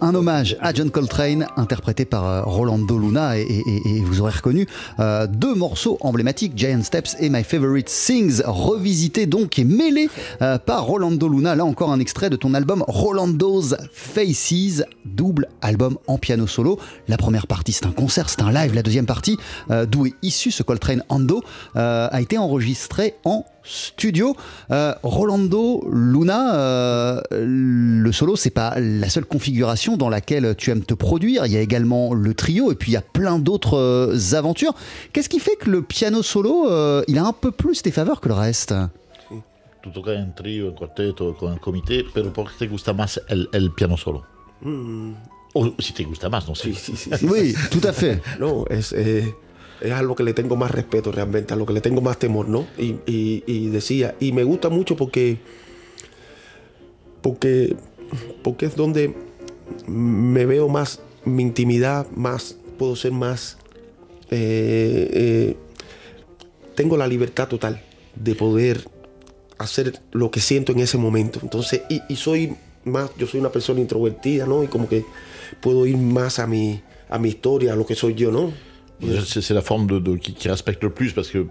Un 0.00 0.16
hommage 0.16 0.56
à 0.60 0.74
John 0.74 0.90
Coltrane, 0.90 1.46
interprété 1.56 2.04
par 2.04 2.26
euh, 2.26 2.42
Rolando 2.42 2.98
Luna, 2.98 3.38
et, 3.38 3.62
vous 4.04 4.20
aurez 4.20 4.32
reconnu 4.32 4.66
euh, 4.98 5.28
deux 5.28 5.54
morceaux 5.54 5.98
emblématiques, 6.00 6.54
Giant 6.56 6.82
Steps 6.82 7.14
et 7.20 7.28
My 7.28 7.44
Favorite 7.44 7.86
Things, 7.86 8.42
revisités 8.44 9.26
donc 9.26 9.60
et 9.60 9.64
mêlés 9.64 10.08
euh, 10.40 10.58
par 10.58 10.86
Rolando 10.86 11.28
Luna. 11.28 11.54
Là 11.54 11.64
encore 11.64 11.92
un 11.92 12.00
extrait 12.00 12.30
de 12.30 12.34
ton 12.34 12.54
album 12.54 12.84
Rolando's 12.88 13.76
Faces, 13.92 14.82
double 15.04 15.46
album 15.60 15.96
en 16.08 16.18
piano 16.18 16.48
solo. 16.48 16.80
La 17.06 17.16
première 17.16 17.46
partie 17.46 17.70
c'est 17.70 17.86
un 17.86 17.92
concert, 17.92 18.28
c'est 18.28 18.42
un 18.42 18.50
live. 18.50 18.74
La 18.74 18.82
deuxième 18.82 19.06
partie, 19.06 19.38
d'où 19.88 20.06
est 20.06 20.14
issu 20.22 20.50
ce 20.50 20.64
Coltrane 20.64 21.04
Ando, 21.08 21.44
a 21.76 22.20
été 22.20 22.36
enregistré 22.38 23.14
en 23.24 23.44
studio. 23.64 24.36
Euh, 24.70 24.94
Rolando 25.02 25.88
Luna, 25.90 26.54
euh, 26.54 27.20
le 27.32 28.12
solo, 28.12 28.36
c'est 28.36 28.50
pas 28.50 28.74
la 28.78 29.08
seule 29.08 29.24
configuration 29.24 29.96
dans 29.96 30.08
laquelle 30.08 30.54
tu 30.56 30.70
aimes 30.70 30.84
te 30.84 30.94
produire. 30.94 31.46
Il 31.46 31.52
y 31.52 31.56
a 31.56 31.60
également 31.60 32.14
le 32.14 32.34
trio 32.34 32.72
et 32.72 32.74
puis 32.74 32.90
il 32.92 32.94
y 32.94 32.98
a 32.98 33.02
plein 33.02 33.38
d'autres 33.38 33.78
euh, 33.78 34.34
aventures. 34.34 34.74
Qu'est-ce 35.12 35.28
qui 35.28 35.40
fait 35.40 35.56
que 35.56 35.70
le 35.70 35.82
piano 35.82 36.22
solo, 36.22 36.68
euh, 36.68 37.02
il 37.08 37.18
a 37.18 37.24
un 37.24 37.32
peu 37.32 37.50
plus 37.50 37.82
des 37.82 37.90
faveurs 37.90 38.20
que 38.20 38.28
le 38.28 38.34
reste? 38.34 38.74
Tú 39.82 39.90
tocas 39.90 40.14
en 40.14 40.32
trío, 40.32 40.68
en 40.68 40.74
cuarteto, 40.74 41.34
con 41.34 41.52
el 41.52 41.58
comité, 41.58 42.04
pero 42.14 42.32
¿por 42.32 42.44
qué 42.52 42.66
te 42.66 42.66
gusta 42.68 42.92
más 42.92 43.20
el, 43.28 43.48
el 43.52 43.72
piano 43.72 43.96
solo? 43.96 44.22
O 45.54 45.74
si 45.80 45.92
te 45.92 46.04
gusta 46.04 46.28
más, 46.28 46.48
no 46.48 46.54
sé. 46.54 46.72
Sí, 46.72 46.74
sí, 46.74 46.96
sí. 46.96 47.10
sí. 47.18 47.26
Oui, 47.28 47.54
tout 47.70 47.86
à 47.86 47.92
fait. 47.92 48.22
No, 48.40 48.64
es, 48.70 48.92
eh, 48.92 49.34
es 49.82 49.92
algo 49.92 50.14
que 50.14 50.22
le 50.22 50.32
tengo 50.34 50.56
más 50.56 50.70
respeto 50.70 51.12
realmente, 51.12 51.52
a 51.54 51.56
lo 51.56 51.66
que 51.66 51.72
le 51.72 51.80
tengo 51.80 52.00
más 52.00 52.18
temor, 52.18 52.48
¿no? 52.48 52.66
Y, 52.78 52.96
y- 53.06 53.42
y 53.46 53.68
decía, 53.68 54.14
y 54.20 54.32
me 54.32 54.44
gusta 54.44 54.68
mucho 54.68 54.96
porque, 54.96 55.38
porque, 57.20 57.76
porque 58.42 58.66
es 58.66 58.76
donde 58.76 59.14
me 59.86 60.46
veo 60.46 60.68
más 60.68 61.00
mi 61.24 61.42
intimidad, 61.42 62.06
más, 62.14 62.56
puedo 62.78 62.96
ser 62.96 63.12
más, 63.12 63.58
eh, 64.30 65.08
eh, 65.12 65.56
tengo 66.74 66.96
la 66.96 67.06
libertad 67.06 67.48
total 67.48 67.82
de 68.16 68.34
poder 68.34 68.88
hacer 69.58 70.00
lo 70.12 70.30
que 70.30 70.40
siento 70.40 70.72
en 70.72 70.80
ese 70.80 70.98
momento. 70.98 71.38
Entonces, 71.42 71.82
y, 71.88 72.02
y 72.08 72.16
soy 72.16 72.56
más, 72.84 73.10
yo 73.16 73.26
soy 73.26 73.40
una 73.40 73.50
persona 73.50 73.80
introvertida, 73.80 74.46
¿no? 74.46 74.64
Y 74.64 74.66
como 74.66 74.88
que 74.88 75.04
puedo 75.60 75.86
ir 75.86 75.96
más 75.96 76.38
a 76.38 76.46
mi, 76.46 76.82
a 77.08 77.18
mi 77.18 77.28
historia, 77.28 77.72
a 77.74 77.76
lo 77.76 77.86
que 77.86 77.94
soy 77.94 78.14
yo, 78.14 78.32
¿no? 78.32 78.52
C'est 79.26 79.50
la 79.54 79.62
forme 79.62 79.86
de, 79.86 79.98
de- 79.98 80.16
qui, 80.16 80.32
qui 80.34 80.48
respecte 80.48 80.82
le 80.82 80.90
plus 80.90 81.12
parce 81.12 81.28
que 81.28 81.46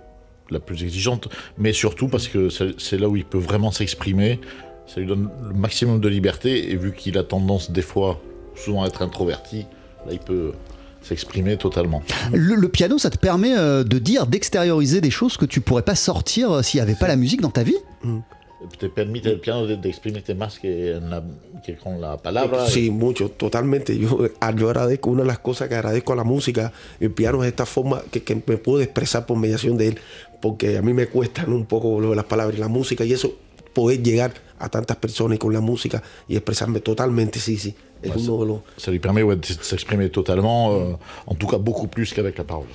la 0.49 0.59
plus 0.59 0.83
exigeante, 0.83 1.29
mais 1.57 1.71
surtout 1.73 2.07
parce 2.09 2.27
que 2.27 2.49
c'est 2.49 2.97
là 2.97 3.07
où 3.07 3.15
il 3.15 3.23
peut 3.25 3.37
vraiment 3.37 3.71
s'exprimer. 3.71 4.39
Ça 4.87 4.99
lui 4.99 5.07
donne 5.07 5.29
le 5.47 5.53
maximum 5.53 6.01
de 6.01 6.09
liberté 6.09 6.71
et 6.71 6.75
vu 6.75 6.91
qu'il 6.93 7.17
a 7.17 7.23
tendance 7.23 7.71
des 7.71 7.81
fois, 7.81 8.21
souvent 8.55 8.83
à 8.83 8.87
être 8.87 9.01
introverti, 9.01 9.65
là 10.05 10.11
il 10.11 10.19
peut 10.19 10.51
s'exprimer 11.01 11.55
totalement. 11.57 12.03
Le, 12.33 12.55
le 12.55 12.67
piano, 12.67 12.97
ça 12.97 13.09
te 13.09 13.17
permet 13.17 13.57
euh, 13.57 13.83
de 13.85 13.97
dire, 13.97 14.27
d'extérioriser 14.27 14.99
des 15.01 15.09
choses 15.09 15.37
que 15.37 15.45
tu 15.45 15.61
pourrais 15.61 15.81
pas 15.83 15.95
sortir 15.95 16.51
euh, 16.51 16.61
s'il 16.61 16.77
y 16.79 16.81
avait 16.81 16.95
pas 16.95 17.07
la 17.07 17.15
musique 17.15 17.41
dans 17.41 17.49
ta 17.49 17.63
vie? 17.63 17.77
Te 18.77 18.89
permite 18.89 19.29
el 19.29 19.39
piano 19.39 19.65
de, 19.65 19.77
de 19.77 19.89
exprimirte 19.89 20.35
más 20.35 20.59
que, 20.59 20.95
en 20.97 21.09
la- 21.09 21.23
que 21.65 21.75
con 21.77 21.99
la 21.99 22.17
palabra. 22.17 22.67
Sí, 22.67 22.91
mucho, 22.91 23.29
totalmente. 23.29 23.97
Yo, 23.97 24.19
yo 24.55 24.67
agradezco, 24.69 25.09
una 25.09 25.21
de 25.23 25.27
las 25.27 25.39
cosas 25.39 25.67
que 25.67 25.75
agradezco 25.75 26.13
a 26.13 26.15
la 26.15 26.23
música, 26.23 26.71
el 26.99 27.11
piano 27.11 27.43
es 27.43 27.49
esta 27.49 27.65
forma 27.65 28.01
que, 28.11 28.23
que 28.23 28.35
me 28.35 28.57
puedo 28.57 28.81
expresar 28.81 29.25
por 29.25 29.37
mediación 29.37 29.77
de 29.77 29.87
él, 29.89 29.99
porque 30.41 30.77
a 30.77 30.81
mí 30.81 30.93
me 30.93 31.07
cuestan 31.07 31.53
un 31.53 31.65
poco 31.65 31.99
lo 31.99 32.11
de 32.11 32.15
las 32.15 32.25
palabras 32.25 32.55
y 32.57 32.59
la 32.59 32.67
música 32.67 33.03
y 33.03 33.13
eso, 33.13 33.33
poder 33.73 34.03
llegar 34.03 34.33
a 34.59 34.69
tantas 34.69 34.97
personas 34.97 35.37
y 35.37 35.39
con 35.39 35.53
la 35.53 35.61
música 35.61 36.03
y 36.27 36.35
expresarme 36.35 36.81
totalmente, 36.81 37.39
sí, 37.39 37.57
sí. 37.57 37.73
De 38.03 38.09
los... 38.09 38.61
Ça 38.77 38.91
lui 38.91 38.99
permet 38.99 39.21
ouais, 39.23 39.35
de 39.35 39.45
s'exprimer 39.45 40.09
totalement, 40.09 40.73
euh, 40.73 40.93
en 41.27 41.35
tout 41.35 41.47
cas 41.47 41.57
beaucoup 41.57 41.87
plus 41.87 42.13
qu'avec 42.13 42.37
la 42.37 42.43
parole. 42.43 42.65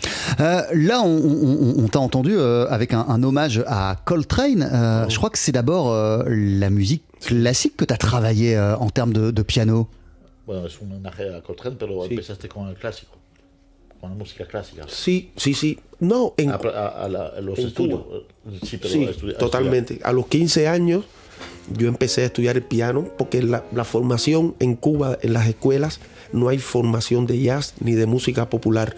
Euh, 0.41 0.63
là, 0.73 1.01
on, 1.03 1.17
on- 1.17 1.85
on- 1.85 1.89
t'a 1.89 1.99
entendu 2.01 2.35
euh, 2.37 2.67
avec 2.69 2.93
un, 2.93 3.01
un 3.09 3.23
hommage 3.23 3.63
à 3.67 3.97
Coltrane. 4.05 4.63
Euh, 4.73 5.09
Je 5.09 5.17
crois 5.17 5.31
que 5.31 5.39
c'est 5.39 5.53
d'abord 5.53 5.93
euh, 5.93 6.23
la 6.29 6.71
musique 6.71 7.03
classique 7.21 7.77
que 7.77 7.85
tu 7.85 7.93
as 7.93 7.97
travaillé 7.99 8.57
euh, 8.57 8.77
en 8.77 8.91
termes 8.91 9.13
de, 9.13 9.31
de 9.31 9.43
piano. 9.43 9.89
Bueno, 10.47 10.67
es 10.67 10.79
un 10.81 10.93
homenaje 10.93 11.29
a 11.35 11.41
Coltrane, 11.41 11.77
pero 11.79 12.05
Sí. 12.05 12.11
empezaste 12.13 12.49
con 12.49 12.69
el 12.69 12.77
clásico, 12.77 13.17
con 14.01 14.11
la 14.11 14.17
música 14.17 14.45
clásica. 14.47 14.85
Sí, 14.89 15.31
sí, 15.37 15.55
sí. 15.55 15.79
No, 15.99 16.35
en, 16.37 16.51
A, 16.51 16.55
a- 16.55 17.05
a 17.05 17.09
la- 17.09 17.33
a 17.37 17.41
los 17.41 17.59
En 17.59 17.67
estudios. 17.67 18.01
Cuba. 18.03 18.59
Sí, 18.63 18.77
pero 18.77 18.93
Sí, 18.95 19.09
a 19.35 19.39
totalmente. 19.39 19.99
A 20.05 20.13
los 20.13 20.27
15 20.29 20.69
años 20.69 21.05
yo 21.77 21.89
empecé 21.89 22.23
a 22.23 22.27
estudiar 22.27 22.57
el 22.57 22.63
piano 22.63 23.07
porque 23.19 23.43
la, 23.43 23.65
la 23.73 23.85
formación 23.85 24.55
en 24.61 24.77
Cuba, 24.77 25.19
en 25.23 25.33
las 25.33 25.47
escuelas, 25.49 26.01
no 26.33 26.49
hay 26.49 26.59
formación 26.59 27.27
de 27.27 27.41
jazz 27.41 27.75
ni 27.81 27.93
de 27.93 28.07
música 28.07 28.49
popular. 28.51 28.97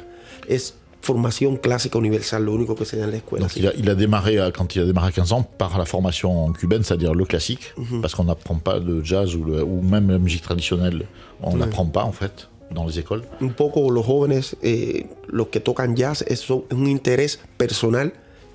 Es 0.48 0.74
formación 1.00 1.56
clásica 1.56 1.96
universal, 1.98 2.44
lo 2.44 2.52
único 2.52 2.74
que 2.74 2.84
se 2.84 2.96
da 2.96 3.04
en 3.04 3.10
la 3.12 3.16
escuela. 3.18 3.46
Donc 3.46 3.56
il 3.56 3.66
a, 3.66 3.72
il 3.74 3.88
a 3.88 3.94
démarré, 3.94 4.38
à- 4.40 4.50
quand 4.50 4.74
il 4.74 4.82
a 4.82 4.84
démarré 4.84 5.08
à 5.08 5.12
15 5.12 5.32
ans, 5.32 5.42
par 5.42 5.78
la 5.78 5.84
formation 5.84 6.52
cubaine, 6.52 6.82
c'est-à-dire 6.82 7.14
le 7.14 7.24
classique, 7.24 7.72
parce 8.02 8.14
qu'on 8.14 8.24
n'apprend 8.24 8.56
pas 8.58 8.78
le 8.78 9.02
jazz 9.04 9.34
ou, 9.34 9.44
le- 9.44 9.62
ou 9.62 9.80
même 9.80 10.10
la 10.10 10.18
musique 10.18 10.42
traditionnelle, 10.42 11.06
on 11.42 11.56
n'apprend 11.56 11.86
pas 11.86 12.02
en 12.04 12.12
fait 12.12 12.48
dans 12.72 12.84
les 12.86 12.98
écoles. 12.98 13.22
Un 13.40 13.48
poco 13.50 13.90
los 13.90 14.04
jóvenes, 14.04 14.56
eh, 14.62 15.06
los 15.28 15.46
que 15.46 15.60
tocan 15.60 15.94
jazz, 15.96 16.22
es 16.26 16.50
un 16.50 16.86
interés 16.86 17.38
personal 17.56 18.12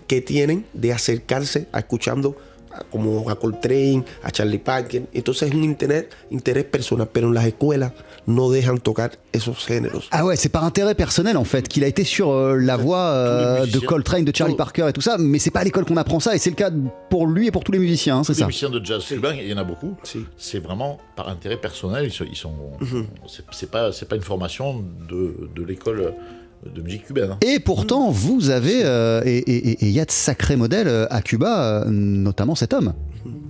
que 0.07 0.21
tienen 0.21 0.65
de 0.73 0.91
acercarse 0.91 1.67
a 1.71 1.79
escuchando 1.79 2.35
como 2.91 3.29
a 3.29 3.35
Coltrane, 3.35 4.03
a 4.23 4.31
Charlie 4.31 4.57
Parker. 4.59 5.03
Entonces 5.13 5.49
es 5.49 5.55
un 5.55 5.63
interés, 5.63 6.07
interés 6.31 6.63
personal, 6.65 7.07
pero 7.11 7.27
en 7.27 7.33
las 7.33 7.45
escuelas 7.45 7.91
no 8.25 8.49
dejan 8.49 8.79
tocar 8.79 9.11
esos 9.33 9.65
géneros. 9.65 10.07
Ah 10.11 10.23
ouais, 10.25 10.35
c'est 10.37 10.49
par 10.49 10.63
intérêt 10.63 10.95
personnel 10.95 11.37
en 11.37 11.43
fait 11.45 11.67
qu'il 11.67 11.83
a 11.83 11.87
été 11.87 12.03
sur 12.03 12.31
euh, 12.31 12.57
la 12.57 12.77
voie 12.77 12.99
euh, 12.99 13.65
de. 13.65 13.79
Coltrane, 13.79 14.23
de 14.25 14.33
Charlie 14.35 14.55
Parker 14.55 14.87
et 14.89 14.93
tout 14.93 15.01
ça, 15.01 15.17
mais 15.19 15.39
c'est 15.39 15.51
pas 15.51 15.59
à 15.59 15.63
l'école 15.63 15.85
qu'on 15.85 15.97
apprend 15.97 16.19
ça 16.19 16.33
et 16.35 16.37
c'est 16.37 16.49
le 16.49 16.55
cas 16.55 16.71
pour 17.09 17.27
lui 17.27 17.47
et 17.47 17.51
pour 17.51 17.63
tous 17.63 17.71
les 17.73 17.79
musiciens, 17.79 18.17
hein, 18.19 18.23
c'est 18.23 18.33
Les 18.33 18.39
ça 18.39 18.45
musiciens 18.47 18.69
de 18.69 18.83
jazz 18.83 19.03
cubain, 19.05 19.33
il 19.35 19.47
y 19.47 19.53
en 19.53 19.57
a 19.57 19.63
beaucoup. 19.63 19.95
Si. 20.03 20.25
C'est 20.37 20.59
vraiment 20.59 20.97
par 21.15 21.27
intérêt 21.29 21.57
personnel. 21.57 22.05
Ils 22.05 22.11
sont, 22.11 22.25
ils 22.29 22.35
sont- 22.37 22.53
c'est- 23.27 23.43
c'est 23.51 23.69
pas, 23.69 23.91
c'est 23.91 24.07
pas 24.07 24.15
une 24.15 24.21
formation 24.21 24.83
de, 25.09 25.49
de 25.55 25.63
l'école 25.63 26.13
de 26.73 26.81
musique 26.81 27.05
cubaine. 27.05 27.31
hein. 27.31 27.37
Et 27.41 27.59
pourtant, 27.59 28.09
vous 28.09 28.49
avez, 28.49 28.81
euh, 28.85 29.21
et 29.25 29.83
il 29.85 29.91
y 29.91 29.99
a 29.99 30.05
de 30.05 30.11
sacrés 30.11 30.55
modèles 30.55 30.87
euh, 30.87 31.05
à 31.09 31.21
Cuba, 31.21 31.83
euh, 31.83 31.89
notamment 31.89 32.55
cet 32.55 32.73
homme. 32.73 32.93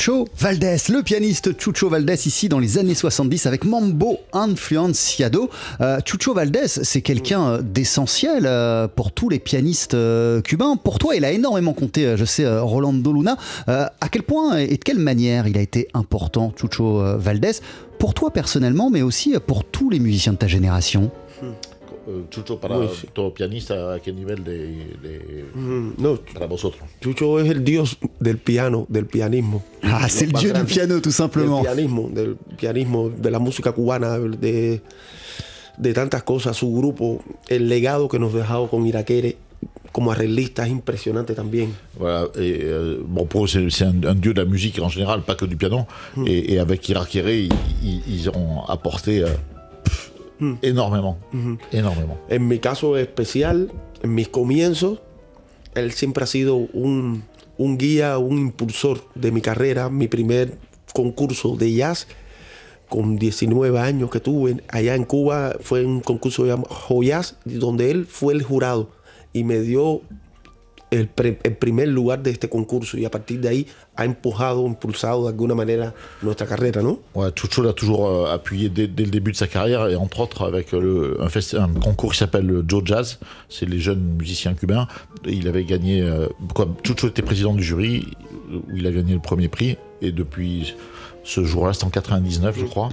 Chucho 0.00 0.26
Valdés, 0.38 0.78
le 0.88 1.02
pianiste 1.02 1.60
Chucho 1.60 1.90
Valdés 1.90 2.26
ici 2.26 2.48
dans 2.48 2.58
les 2.58 2.78
années 2.78 2.94
70 2.94 3.44
avec 3.44 3.66
Mambo 3.66 4.16
Influenciado. 4.32 5.50
Euh, 5.82 5.98
Chucho 6.06 6.32
Valdés, 6.32 6.68
c'est 6.68 7.02
quelqu'un 7.02 7.60
d'essentiel 7.60 8.44
euh, 8.46 8.88
pour 8.88 9.12
tous 9.12 9.28
les 9.28 9.38
pianistes 9.38 9.92
euh, 9.92 10.40
cubains. 10.40 10.76
Pour 10.76 10.98
toi, 10.98 11.16
il 11.16 11.24
a 11.26 11.32
énormément 11.32 11.74
compté, 11.74 12.06
euh, 12.06 12.16
je 12.16 12.24
sais, 12.24 12.46
euh, 12.46 12.62
Rolando 12.62 13.12
Luna. 13.12 13.36
Euh, 13.68 13.84
à 14.00 14.08
quel 14.08 14.22
point 14.22 14.56
et 14.56 14.78
de 14.78 14.82
quelle 14.82 14.98
manière 14.98 15.46
il 15.46 15.58
a 15.58 15.60
été 15.60 15.88
important, 15.92 16.54
Chucho 16.58 17.02
euh, 17.02 17.18
Valdés, 17.18 17.60
pour 17.98 18.14
toi 18.14 18.30
personnellement, 18.30 18.88
mais 18.88 19.02
aussi 19.02 19.36
euh, 19.36 19.38
pour 19.38 19.64
tous 19.64 19.90
les 19.90 19.98
musiciens 19.98 20.32
de 20.32 20.38
ta 20.38 20.46
génération? 20.46 21.10
Chucho, 22.30 22.58
para 22.60 22.78
Uy, 22.78 22.88
sí. 23.00 23.08
todo 23.12 23.32
pianista, 23.34 23.94
¿a 23.94 24.00
qué 24.00 24.12
nivel 24.12 24.42
de, 24.44 24.58
de- 25.02 25.44
Mm, 25.54 25.94
No, 25.98 26.16
para 26.34 26.46
vosotros? 26.46 26.82
Chucho 27.00 27.40
es 27.40 27.50
el 27.50 27.64
dios 27.64 27.98
del 28.18 28.38
piano, 28.38 28.86
del 28.88 29.06
pianismo. 29.06 29.62
Ah, 29.82 30.00
Más 30.02 30.18
dieu 30.18 30.30
du 30.32 30.48
grande. 30.48 30.72
piano, 30.72 30.94
tout 30.96 31.04
Del 31.04 31.12
simplement. 31.12 31.62
pianismo, 31.62 32.08
del 32.12 32.36
pianismo, 32.56 33.08
de 33.10 33.30
la 33.30 33.38
música 33.38 33.72
cubana, 33.72 34.18
de, 34.18 34.80
de 35.76 35.92
tantas 35.94 36.22
cosas. 36.22 36.56
Su 36.56 36.72
grupo, 36.74 37.22
el 37.48 37.68
legado 37.68 38.08
que 38.08 38.18
nos 38.18 38.34
ha 38.34 38.38
dejado 38.38 38.68
con 38.68 38.86
Iraquere 38.86 39.36
como 39.92 40.12
arreglista 40.12 40.64
es 40.64 40.70
impresionante 40.70 41.34
también. 41.34 41.74
Voilà, 41.98 42.28
et 42.36 42.60
euh, 42.62 43.02
bon, 43.04 43.26
pour 43.26 43.44
eux, 43.44 43.48
c'est 43.48 43.68
c'est 43.70 43.84
un, 43.84 44.00
un 44.04 44.14
dieu 44.14 44.32
de 44.32 44.40
la 44.40 44.46
musique 44.48 44.78
en 44.80 44.88
général, 44.88 45.22
pas 45.22 45.34
que 45.34 45.44
du 45.46 45.56
piano. 45.56 45.84
Et, 46.26 46.52
et 46.54 46.60
avec 46.60 46.88
Irak 46.88 47.08
Kéré, 47.08 47.40
ils, 47.40 47.52
ils- 47.82 48.02
ils 48.06 48.28
ont 48.30 48.62
apporté 48.68 49.24
euh, 49.24 49.26
énormément. 50.62 51.18
En 52.28 52.48
mi 52.48 52.58
caso 52.58 52.96
especial, 52.96 53.70
en 54.02 54.14
mis 54.14 54.28
comienzos, 54.28 55.00
él 55.74 55.92
siempre 55.92 56.24
ha 56.24 56.26
sido 56.26 56.56
un, 56.56 57.22
un 57.58 57.78
guía, 57.78 58.18
un 58.18 58.38
impulsor 58.38 59.04
de 59.14 59.30
mi 59.32 59.40
carrera. 59.40 59.90
Mi 59.90 60.08
primer 60.08 60.58
concurso 60.92 61.56
de 61.56 61.72
jazz 61.72 62.06
con 62.90 63.16
19 63.16 63.78
años 63.78 64.10
que 64.10 64.20
tuve 64.20 64.62
allá 64.68 64.96
en 64.96 65.04
Cuba 65.04 65.56
fue 65.60 65.86
un 65.86 66.00
concurso 66.00 66.44
llamado 66.44 66.68
Jazz, 67.02 67.36
donde 67.44 67.90
él 67.90 68.04
fue 68.04 68.34
el 68.34 68.42
jurado 68.42 68.90
y 69.32 69.44
me 69.44 69.60
dio 69.60 70.02
el, 70.90 71.06
pre- 71.08 71.38
el 71.42 71.56
primer 71.56 71.88
lugar 71.88 72.22
de 72.22 72.30
este 72.30 72.48
concurso 72.48 72.96
y 72.98 73.04
a 73.04 73.10
partir 73.10 73.40
de 73.40 73.48
ahí 73.48 73.66
ha 73.96 74.04
empujado, 74.04 74.66
impulsado 74.66 75.22
de 75.24 75.28
alguna 75.28 75.54
manera 75.54 75.94
nuestra 76.22 76.46
carrera, 76.46 76.82
¿no? 76.82 77.00
Ouais, 77.14 77.30
Chucho 77.34 77.62
l'a 77.62 77.72
toujours 77.72 78.08
euh, 78.08 78.32
appuyé 78.34 78.68
dès, 78.68 78.86
le 78.86 79.10
début 79.10 79.32
de 79.32 79.36
sa 79.36 79.46
carrière, 79.46 79.88
et 79.88 79.96
entre 79.96 80.20
autres 80.20 80.46
avec 80.46 80.72
euh, 80.74 81.16
un, 81.58 81.68
concours 81.80 82.12
qui 82.12 82.18
s'appelle 82.18 82.46
le 82.46 82.64
Joe 82.66 82.82
Jazz, 82.84 83.18
c'est 83.48 83.66
les 83.66 83.78
jeunes 83.78 84.16
musiciens 84.18 84.54
cubains. 84.54 84.88
Il 85.26 85.46
avait 85.48 85.64
gagné, 85.64 86.02
euh, 86.02 86.26
Chucho 86.82 87.08
était 87.08 87.22
président 87.22 87.54
du 87.54 87.62
jury, 87.62 88.06
où 88.52 88.76
il 88.76 88.86
a 88.86 88.90
gagné 88.90 89.12
le 89.14 89.20
premier 89.20 89.48
prix, 89.48 89.76
et 90.02 90.12
depuis 90.12 90.74
ce 91.22 91.44
jour-là, 91.44 91.72
c'était 91.74 91.84
en 91.84 91.90
99 91.90 92.56
je 92.58 92.64
crois, 92.64 92.88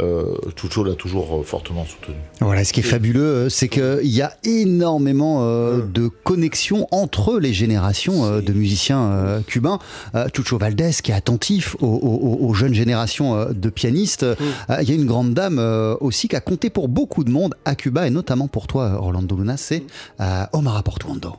euh, 0.00 0.24
Chucho 0.56 0.84
l'a 0.84 0.94
toujours 0.94 1.40
euh, 1.40 1.42
fortement 1.42 1.84
soutenu. 1.84 2.14
Voilà, 2.40 2.64
ce 2.64 2.72
qui 2.72 2.80
est 2.80 2.84
fabuleux, 2.84 3.20
euh, 3.24 3.48
c'est 3.48 3.68
qu'il 3.68 4.00
y 4.06 4.22
a 4.22 4.32
énormément 4.44 5.38
euh, 5.42 5.80
de 5.92 6.08
connexions 6.08 6.86
entre 6.90 7.38
les 7.38 7.52
générations 7.52 8.24
euh, 8.24 8.40
de 8.40 8.52
musiciens 8.52 9.02
euh, 9.10 9.40
cubains. 9.40 9.78
Euh, 10.14 10.26
Chucho 10.34 10.58
Valdés, 10.58 10.90
qui 11.02 11.10
est 11.10 11.14
attentif 11.14 11.76
aux, 11.80 11.86
aux- 11.86 12.46
aux 12.48 12.54
jeunes 12.54 12.74
générations 12.74 13.34
euh, 13.36 13.52
de 13.52 13.68
pianistes. 13.70 14.22
Euh, 14.24 14.34
Il 14.82 14.88
y 14.88 14.92
a 14.92 14.94
une 14.94 15.06
grande 15.06 15.34
dame 15.34 15.58
euh, 15.58 15.96
aussi 16.00 16.28
qui 16.28 16.36
a 16.36 16.40
compté 16.40 16.70
pour 16.70 16.88
beaucoup 16.88 17.24
de 17.24 17.30
monde 17.30 17.54
à 17.64 17.74
Cuba, 17.74 18.06
et 18.06 18.10
notamment 18.10 18.48
pour 18.48 18.66
toi, 18.66 18.96
Orlando 19.00 19.36
Luna, 19.36 19.56
c'est 19.56 19.82
euh, 20.20 20.44
Omar 20.52 20.82
Portuondo. 20.82 21.36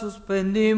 Suspendimos 0.00 0.77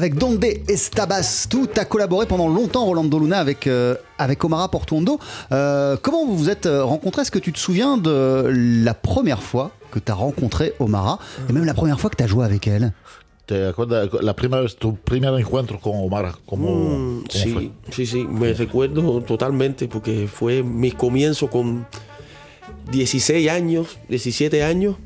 avec 0.00 0.14
Donde 0.14 0.42
Estabas. 0.66 1.46
Tout 1.50 1.68
a 1.76 1.84
collaboré 1.84 2.24
pendant 2.24 2.48
longtemps, 2.48 2.86
Rolando 2.86 3.18
Luna, 3.18 3.38
avec, 3.38 3.66
euh, 3.66 3.94
avec 4.16 4.42
Omara 4.42 4.70
Portuondo. 4.70 5.18
Euh, 5.52 5.98
comment 6.00 6.24
vous 6.24 6.38
vous 6.38 6.48
êtes 6.48 6.64
euh, 6.64 6.82
rencontrés? 6.82 7.20
Est-ce 7.20 7.30
que 7.30 7.38
tu 7.38 7.52
te 7.52 7.58
souviens 7.58 7.98
de 7.98 8.46
la 8.50 8.94
première 8.94 9.42
fois 9.42 9.72
que 9.90 9.98
tu 9.98 10.10
as 10.10 10.14
rencontré 10.14 10.72
Omara 10.78 11.18
et 11.50 11.52
même 11.52 11.66
la 11.66 11.74
première 11.74 12.00
fois 12.00 12.08
que 12.08 12.16
tu 12.16 12.24
as 12.24 12.26
joué 12.26 12.46
avec 12.46 12.66
elle? 12.66 12.94
¿Te 13.46 13.66
acuerdas 13.68 14.08
la 14.22 14.32
primera 14.32 14.62
vez, 14.62 14.74
tu 14.78 14.94
primer 14.94 15.38
encuentro 15.38 15.78
con 15.78 15.92
Omar? 16.02 16.32
¿Cómo, 16.46 16.70
Mm, 16.70 17.24
cómo 17.30 17.44
sí, 17.44 17.52
fue? 17.52 17.70
sí, 17.90 18.06
sí, 18.06 18.24
me 18.26 18.54
recuerdo 18.54 19.20
totalmente 19.20 19.86
porque 19.86 20.26
fue 20.32 20.62
mi 20.62 20.92
comienzo 20.92 21.50
con 21.50 21.86
16 22.90 23.50
años, 23.50 23.98
17 24.08 24.62
años. 24.62 24.96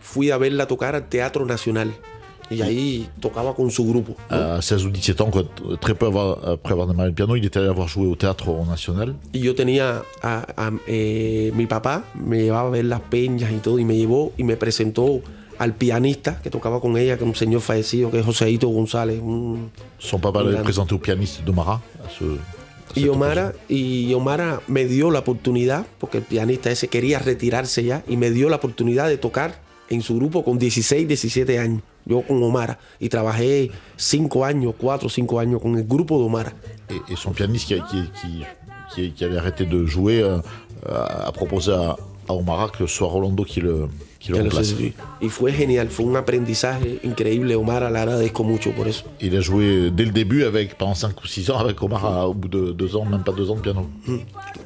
Fui 0.00 0.30
a 0.30 0.38
verla 0.38 0.68
tocar 0.68 0.94
al 0.94 1.08
Teatro 1.08 1.46
Nacional 1.46 1.92
y 2.50 2.62
ahí 2.62 3.08
tocaba 3.20 3.54
con 3.54 3.70
su 3.70 3.84
grupo. 3.86 4.14
¿no? 4.30 4.36
À 4.36 4.60
16 4.60 4.84
ou 4.86 4.90
17 4.90 5.20
ans, 5.22 5.30
quoi, 5.30 5.44
très 5.80 5.94
peu 5.94 6.06
après 6.06 6.72
avoir 6.72 6.86
démarré 6.86 7.08
le 7.08 7.14
piano, 7.14 7.36
il 7.36 7.44
était 7.44 7.58
allé 7.58 7.68
avoir 7.68 7.88
joué 7.88 8.06
au 8.06 8.16
théâtre 8.16 8.46
national. 8.68 9.14
Y 9.32 9.40
yo 9.40 9.54
tenía 9.54 10.02
a, 10.22 10.44
a- 10.56 10.72
eh, 10.86 11.52
mi 11.54 11.66
papá, 11.66 12.04
me 12.14 12.42
llevaba 12.42 12.68
a 12.68 12.70
ver 12.70 12.84
las 12.84 13.00
peñas 13.00 13.50
y 13.52 13.58
todo, 13.58 13.78
y 13.78 13.84
me 13.84 13.96
llevó 13.96 14.32
y 14.36 14.44
me 14.44 14.56
presentó 14.56 15.20
al 15.58 15.72
pianista 15.74 16.40
que 16.42 16.50
tocaba 16.50 16.80
con 16.80 16.96
ella, 16.96 17.16
que 17.16 17.24
es 17.24 17.28
un 17.28 17.36
señor 17.36 17.60
fallecido, 17.60 18.10
que 18.10 18.18
es 18.18 18.24
Joseito 18.26 18.68
González. 18.68 19.20
un- 19.22 19.70
Son 19.98 20.20
l'avait 20.22 20.50
grande. 20.50 20.64
présenté 20.64 20.94
au 20.94 20.98
pianiste 20.98 21.42
d'Omara. 21.44 21.80
Y 22.96 23.08
Omara, 23.08 23.52
y 23.68 24.14
Omara 24.14 24.60
me 24.68 24.84
dio 24.84 25.10
la 25.10 25.18
oportunidad, 25.20 25.84
porque 25.98 26.18
el 26.18 26.24
pianista 26.24 26.70
ese 26.70 26.86
quería 26.88 27.18
retirarse 27.18 27.82
ya, 27.82 28.04
y 28.06 28.16
me 28.16 28.30
dio 28.30 28.48
la 28.48 28.56
oportunidad 28.56 29.08
de 29.08 29.16
tocar 29.18 29.60
en 29.90 30.00
su 30.02 30.14
grupo 30.16 30.44
con 30.44 30.58
16, 30.58 31.08
17 31.08 31.58
años. 31.58 31.82
Yo 32.06 32.22
con 32.22 32.42
Omara. 32.42 32.78
Y 33.00 33.08
trabajé 33.08 33.70
5 33.96 34.44
años, 34.44 34.74
4 34.78 35.06
o 35.06 35.10
5 35.10 35.38
años 35.40 35.60
con 35.62 35.76
el 35.76 35.84
grupo 35.84 36.18
de 36.18 36.24
Omara. 36.24 36.52
Et, 36.90 37.12
et 37.12 37.16
son 37.16 37.32
pianiste 37.32 37.68
qui, 37.68 37.80
qui, 37.90 38.02
qui, 38.20 38.44
qui- 38.94 39.12
qui 39.12 39.24
avait 39.24 39.38
arrêté 39.38 39.64
de 39.64 39.86
jouer 39.86 40.22
euh, 40.22 40.38
a 40.86 41.28
a 41.28 41.32
proposé 41.32 41.72
à, 41.72 41.96
à 42.28 42.32
Omara 42.34 42.68
que 42.70 42.86
soit 42.86 43.08
Rolando 43.08 43.42
qui 43.44 43.60
le, 43.62 43.88
qui 44.20 44.32
le 44.32 44.42
remplace. 44.42 44.74
Y 45.22 45.28
fue 45.30 45.50
genial, 45.52 45.88
fue 45.88 46.04
un 46.04 46.14
aprendizaje 46.16 47.00
increíble. 47.04 47.54
Omar, 47.56 47.90
le 47.90 47.98
agradezco 47.98 48.44
mucho 48.44 48.70
por 48.72 48.86
eso. 48.86 49.04
Il 49.20 49.34
a 49.36 49.40
joué 49.40 49.90
dès 49.90 50.04
le 50.04 50.12
début 50.12 50.44
avec, 50.44 50.76
pendant 50.76 50.94
5 50.94 51.18
ou 51.22 51.26
6 51.26 51.50
ans 51.50 51.58
avec 51.58 51.82
Omar 51.82 52.28
au 52.28 52.34
bout 52.34 52.48
de 52.48 52.72
2 52.72 52.96
ans, 52.96 53.06
même 53.06 53.24
pas 53.24 53.32
2 53.32 53.50
ans 53.50 53.54
de 53.56 53.60
piano. 53.62 53.88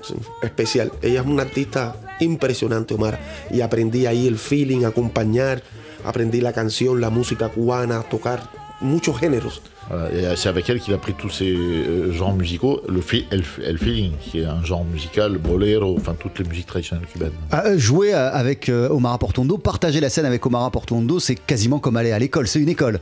Sí, 0.03 0.14
especial. 0.43 0.91
Ella 1.03 1.20
es 1.20 1.26
una 1.26 1.43
artista 1.43 1.95
impresionante, 2.20 2.95
Omar. 2.95 3.18
Y 3.53 3.61
aprendí 3.61 4.07
ahí 4.07 4.26
el 4.26 4.39
feeling, 4.39 4.84
acompañar, 4.84 5.62
aprendí 6.05 6.40
la 6.40 6.53
canción, 6.53 7.01
la 7.01 7.11
música 7.11 7.49
cubana, 7.49 8.03
tocar 8.03 8.51
muchos 8.80 9.18
géneros. 9.18 9.61
Voilà, 9.90 10.12
et 10.32 10.36
c'est 10.36 10.51
avec 10.51 10.68
elle 10.68 10.80
qu'il 10.80 10.92
a 10.92 10.99
pris 10.99 11.14
tous 11.14 11.30
ces 11.30 11.51
euh, 11.51 12.12
genres 12.12 12.34
musicaux, 12.34 12.82
le 12.88 13.01
fi- 13.01 13.26
el, 13.30 13.42
el 13.64 13.78
feeling, 13.78 14.12
qui 14.20 14.40
est 14.40 14.44
un 14.44 14.62
genre 14.62 14.84
musical, 14.84 15.32
le 15.32 15.38
bolero, 15.38 15.96
enfin 15.96 16.14
toutes 16.18 16.38
les 16.38 16.44
musiques 16.44 16.66
traditionnelles 16.66 17.07
cubaines. 17.07 17.32
Ah, 17.51 17.62
euh, 17.66 17.78
jouer 17.78 18.12
euh, 18.14 18.30
avec 18.30 18.68
euh, 18.68 18.90
Omar 18.90 19.18
Portondo, 19.18 19.57
partager 19.57 20.01
la 20.01 20.11
scène 20.11 20.26
avec 20.26 20.44
Omar 20.44 20.70
Portondo, 20.70 21.18
c'est 21.20 21.36
quasiment 21.36 21.78
comme 21.78 21.96
aller 21.96 22.12
à 22.12 22.18
l'école, 22.18 22.46
c'est 22.46 22.61
une 22.61 22.68
école. 22.68 23.01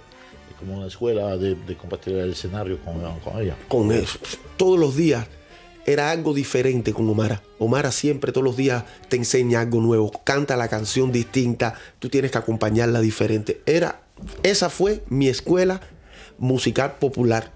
Et 0.48 0.54
como 0.60 0.78
una 0.78 0.86
escuela 0.86 1.36
de, 1.36 1.56
de 1.66 1.74
compartir 1.74 2.14
el 2.14 2.30
escenario 2.30 2.78
con, 2.84 2.94
con 3.24 3.42
ella. 3.42 3.56
Con 3.68 3.90
eso, 3.90 4.18
todos 4.56 4.78
los 4.78 4.94
días 4.96 5.26
era 5.86 6.10
algo 6.10 6.34
diferente 6.34 6.92
con 6.92 7.08
Omara. 7.08 7.42
Omara 7.58 7.92
siempre, 7.92 8.32
todos 8.32 8.44
los 8.44 8.56
días, 8.56 8.84
te 9.08 9.16
enseña 9.16 9.60
algo 9.60 9.80
nuevo, 9.80 10.12
canta 10.24 10.56
la 10.56 10.68
canción 10.68 11.12
distinta, 11.12 11.74
tú 12.00 12.08
tienes 12.08 12.32
que 12.32 12.38
acompañarla 12.38 13.00
diferente. 13.00 13.62
Era, 13.66 14.02
esa 14.42 14.68
fue 14.68 15.04
mi 15.08 15.28
escuela 15.28 15.80
musical 16.38 16.96
popular, 16.98 17.52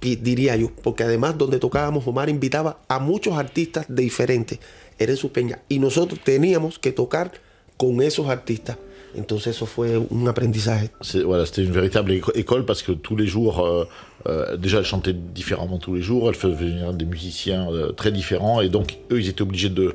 diría 0.00 0.56
yo, 0.56 0.72
porque 0.82 1.04
además 1.04 1.38
donde 1.38 1.58
tocábamos, 1.58 2.06
Omar 2.06 2.28
invitaba 2.28 2.78
a 2.88 2.98
muchos 2.98 3.38
artistas 3.38 3.86
diferentes, 3.88 4.58
era 4.98 5.12
en 5.12 5.16
su 5.16 5.32
peña, 5.32 5.60
y 5.68 5.78
nosotros 5.78 6.20
teníamos 6.22 6.78
que 6.78 6.92
tocar 6.92 7.32
con 7.76 8.02
esos 8.02 8.28
artistas. 8.28 8.76
Entonces 9.16 9.48
eso 9.48 9.66
fue 9.66 9.94
un 10.12 10.26
aprendizaje. 10.26 10.90
Voilà, 11.24 11.46
c'était 11.46 11.62
une 11.64 11.72
véritable 11.72 12.12
éco- 12.12 12.32
école 12.34 12.64
parce 12.64 12.82
que 12.82 12.92
tous 12.92 13.16
les 13.16 13.26
jours, 13.26 13.64
euh, 13.64 13.84
euh, 14.28 14.56
déjà 14.56 14.78
elle 14.78 14.84
chantait 14.84 15.14
différemment 15.14 15.78
tous 15.78 15.94
les 15.94 16.02
jours, 16.02 16.28
elle 16.28 16.34
faisait 16.34 16.54
venir 16.54 16.92
des 16.92 17.04
musiciens 17.06 17.70
euh, 17.72 17.92
très 17.92 18.12
différents 18.12 18.60
et 18.60 18.68
donc 18.68 18.98
eux 19.10 19.20
ils 19.20 19.28
étaient 19.28 19.42
obligés 19.42 19.70
de, 19.70 19.94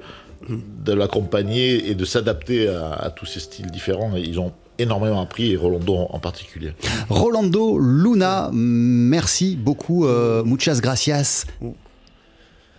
de 0.49 0.93
l'accompagner 0.93 1.89
et 1.89 1.95
de 1.95 2.05
s'adapter 2.05 2.67
à, 2.69 2.91
à 2.93 3.09
tous 3.11 3.25
ces 3.25 3.39
styles 3.39 3.69
différents 3.71 4.15
et 4.17 4.21
ils 4.21 4.39
ont 4.39 4.51
énormément 4.79 5.21
appris 5.21 5.51
et 5.51 5.55
Rolando 5.57 5.95
en, 5.95 6.19
particulier. 6.19 6.73
Rolando 7.09 7.77
Luna, 7.77 8.49
merci 8.51 9.55
beaucoup, 9.55 10.05
euh, 10.07 10.43
muchas 10.43 10.79
gracias. 10.81 11.45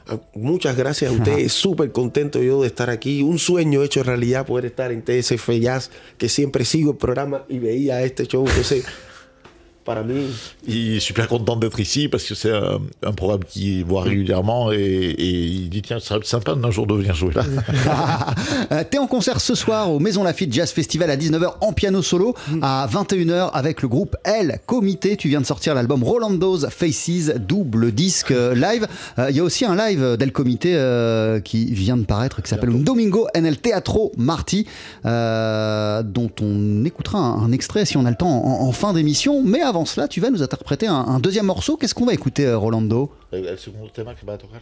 Ah, 0.07 0.19
Muchas 0.35 0.77
gracias 0.77 1.11
a 1.11 1.15
ustedes, 1.15 1.53
súper 1.53 1.91
contento 1.93 2.43
yo 2.43 2.61
de 2.61 2.67
estar 2.67 2.91
aquí. 2.91 3.23
Un 3.23 3.39
sueño 3.39 3.83
hecho 3.83 4.03
realidad 4.03 4.47
poder 4.47 4.67
estar 4.67 4.93
en 4.93 5.03
TSF 5.03 5.51
Jazz, 5.61 5.91
que 6.19 6.29
siempre 6.29 6.65
sigo 6.65 6.93
el 6.93 6.99
programa 6.99 7.45
y 7.49 7.59
veía 7.59 8.03
este 8.03 8.27
show. 8.27 8.47
Entonces, 8.47 8.85
para 9.85 10.03
mí, 10.03 10.15
Il 10.67 10.97
est 10.97 11.01
super 11.01 11.29
content 11.29 11.57
d'être 11.57 11.79
ici 11.81 12.09
parce 12.09 12.25
que 12.25 12.35
c'est 12.35 12.51
un, 12.53 12.79
un 13.05 13.13
programme 13.13 13.45
qu'il 13.45 13.85
voit 13.85 14.03
régulièrement 14.03 14.73
et, 14.73 14.77
et 14.77 15.31
il 15.31 15.69
dit 15.69 15.83
tiens, 15.83 16.01
ça 16.01 16.15
serait 16.17 16.25
sympa 16.25 16.55
d'un 16.55 16.71
jour 16.71 16.87
de 16.87 16.95
venir 16.95 17.15
jouer 17.15 17.33
là. 17.35 17.45
Euh, 18.73 18.83
T'es 18.89 18.99
en 18.99 19.07
concert 19.07 19.41
ce 19.41 19.55
soir 19.55 19.91
au 19.91 19.99
Maison 19.99 20.23
Lafitte 20.25 20.53
Jazz 20.53 20.71
Festival 20.71 21.11
à 21.11 21.17
19h 21.17 21.55
en 21.61 21.73
piano 21.73 22.01
solo, 22.03 22.35
à 22.63 22.89
21h 22.91 23.51
avec 23.53 23.83
le 23.83 23.89
groupe 23.89 24.17
L 24.25 24.61
Comité. 24.67 25.17
Tu 25.17 25.29
viens 25.29 25.41
de 25.41 25.47
sortir 25.47 25.75
l'album 25.75 26.03
Rolando's 26.03 26.67
Faces, 26.71 27.33
double 27.39 27.93
disque 27.93 28.31
euh, 28.31 28.55
live. 28.55 28.87
Euh, 29.19 29.29
Il 29.31 29.37
y 29.37 29.41
a 29.41 29.45
aussi 29.45 29.65
un 29.65 29.77
live 29.77 30.17
d'El 30.17 30.33
Comité 30.33 30.73
qui 31.45 31.67
vient 31.75 31.97
de 31.97 32.05
paraître 32.05 32.43
qui 32.43 32.49
s'appelle 32.49 32.83
Domingo 32.83 33.27
en 33.37 33.45
el 33.45 33.59
Teatro 33.59 34.13
Marti, 34.17 34.67
euh, 35.05 36.03
dont 36.03 36.31
on 36.41 36.85
écoutera 36.85 37.19
un, 37.19 37.43
un 37.45 37.53
extrait 37.53 37.85
si 37.85 37.97
on 37.97 38.07
a 38.07 38.11
le 38.11 38.17
temps 38.17 38.45
en, 38.45 38.67
en 38.67 38.73
fin 38.73 38.93
d'émission. 38.93 39.43
Mais 39.45 39.61
avant 39.61 39.74
cela, 39.85 40.07
tu 40.07 40.21
vas 40.21 40.31
nous 40.31 40.43
interpréter 40.43 40.87
un, 40.87 40.95
un 40.95 41.19
deuxième 41.19 41.47
morceau. 41.47 41.77
Qu'est-ce 41.77 41.95
qu'on 41.95 42.07
va 42.07 42.15
écouter, 42.15 42.47
euh, 42.47 42.57
Rolando? 42.59 43.11
El 43.33 43.59
segundo 43.59 43.89
tema 43.89 44.15
que 44.15 44.25
va 44.25 44.35
a 44.35 44.39
tocar, 44.39 44.61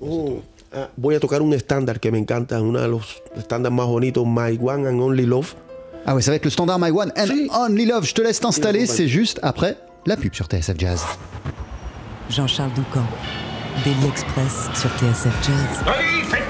oh, 0.00 0.40
ah, 0.74 0.88
voy 0.96 1.14
a 1.14 1.20
tocar 1.20 1.40
un 1.40 1.52
estándar 1.52 2.00
que 2.00 2.10
me 2.10 2.18
encanta, 2.18 2.60
uno 2.60 2.80
de 2.80 2.88
los 2.88 3.22
estándares 3.36 3.76
más 3.76 3.86
bonitos, 3.86 4.24
My 4.26 4.58
One 4.60 4.88
and 4.88 5.00
Only 5.00 5.24
Love. 5.26 5.54
Ah 6.04 6.14
ouais, 6.14 6.22
ça 6.22 6.30
va 6.32 6.36
être 6.36 6.44
le 6.44 6.50
standard 6.50 6.78
My 6.80 6.90
One 6.90 7.12
and 7.16 7.26
Si. 7.26 7.48
Only 7.52 7.86
Love. 7.86 8.04
Je 8.06 8.14
te 8.14 8.22
laisse 8.22 8.40
t'installer, 8.40 8.86
c'est 8.86 9.08
juste 9.08 9.38
après 9.42 9.76
la 10.06 10.16
pub 10.16 10.34
sur 10.34 10.46
TSF 10.46 10.78
Jazz. 10.78 11.02
Jean-Charles 12.30 12.72
Doucan, 12.74 13.06
Daily 13.84 14.06
Express 14.08 14.68
sur 14.74 14.90
TSF 14.90 15.34
Jazz. 15.46 15.84
Allez, 15.86 16.45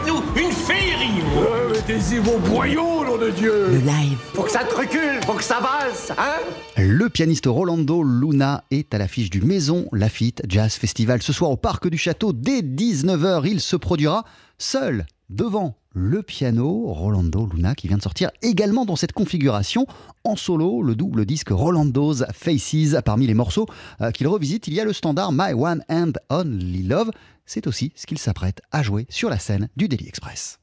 féerie 1.36 1.66
Mettez-y 1.72 2.18
vos 2.18 2.38
boyaux, 2.38 3.04
nom 3.04 3.16
de 3.18 3.30
Dieu 3.30 3.68
Le 3.68 3.78
live, 3.78 4.18
Faut 4.34 4.42
que 4.42 4.50
ça 4.50 4.64
te 4.64 4.74
recule, 4.74 5.20
faut 5.24 5.34
que 5.34 5.44
ça 5.44 5.60
valse, 5.60 6.12
hein? 6.18 6.40
Le 6.76 7.08
pianiste 7.08 7.46
Rolando 7.46 8.02
Luna 8.02 8.64
est 8.70 8.92
à 8.94 8.98
l'affiche 8.98 9.30
du 9.30 9.40
Maison 9.40 9.86
Lafitte 9.92 10.42
Jazz 10.48 10.74
Festival. 10.74 11.22
Ce 11.22 11.32
soir 11.32 11.50
au 11.50 11.56
Parc 11.56 11.88
du 11.88 11.98
Château, 11.98 12.32
dès 12.32 12.60
19h, 12.62 13.46
il 13.46 13.60
se 13.60 13.76
produira 13.76 14.24
seul 14.58 15.06
devant 15.30 15.76
le 15.92 16.22
piano. 16.22 16.86
Rolando 16.92 17.46
Luna 17.46 17.74
qui 17.74 17.88
vient 17.88 17.98
de 17.98 18.02
sortir 18.02 18.30
également 18.42 18.84
dans 18.84 18.96
cette 18.96 19.12
configuration 19.12 19.86
en 20.24 20.34
solo 20.34 20.82
le 20.82 20.94
double 20.94 21.24
disque 21.24 21.50
Rolando's 21.50 22.24
Faces. 22.32 22.96
Parmi 23.04 23.26
les 23.26 23.34
morceaux 23.34 23.66
euh, 24.00 24.10
qu'il 24.10 24.26
revisite, 24.28 24.66
il 24.66 24.74
y 24.74 24.80
a 24.80 24.84
le 24.84 24.92
standard 24.92 25.30
My 25.32 25.52
One 25.52 25.84
and 25.88 26.12
Only 26.30 26.82
Love. 26.82 27.10
C'est 27.44 27.66
aussi 27.66 27.92
ce 27.94 28.06
qu'il 28.06 28.18
s'apprête 28.18 28.60
à 28.72 28.82
jouer 28.82 29.06
sur 29.08 29.30
la 29.30 29.38
scène 29.38 29.68
du 29.76 29.88
Daily 29.88 30.08
Express. 30.08 30.58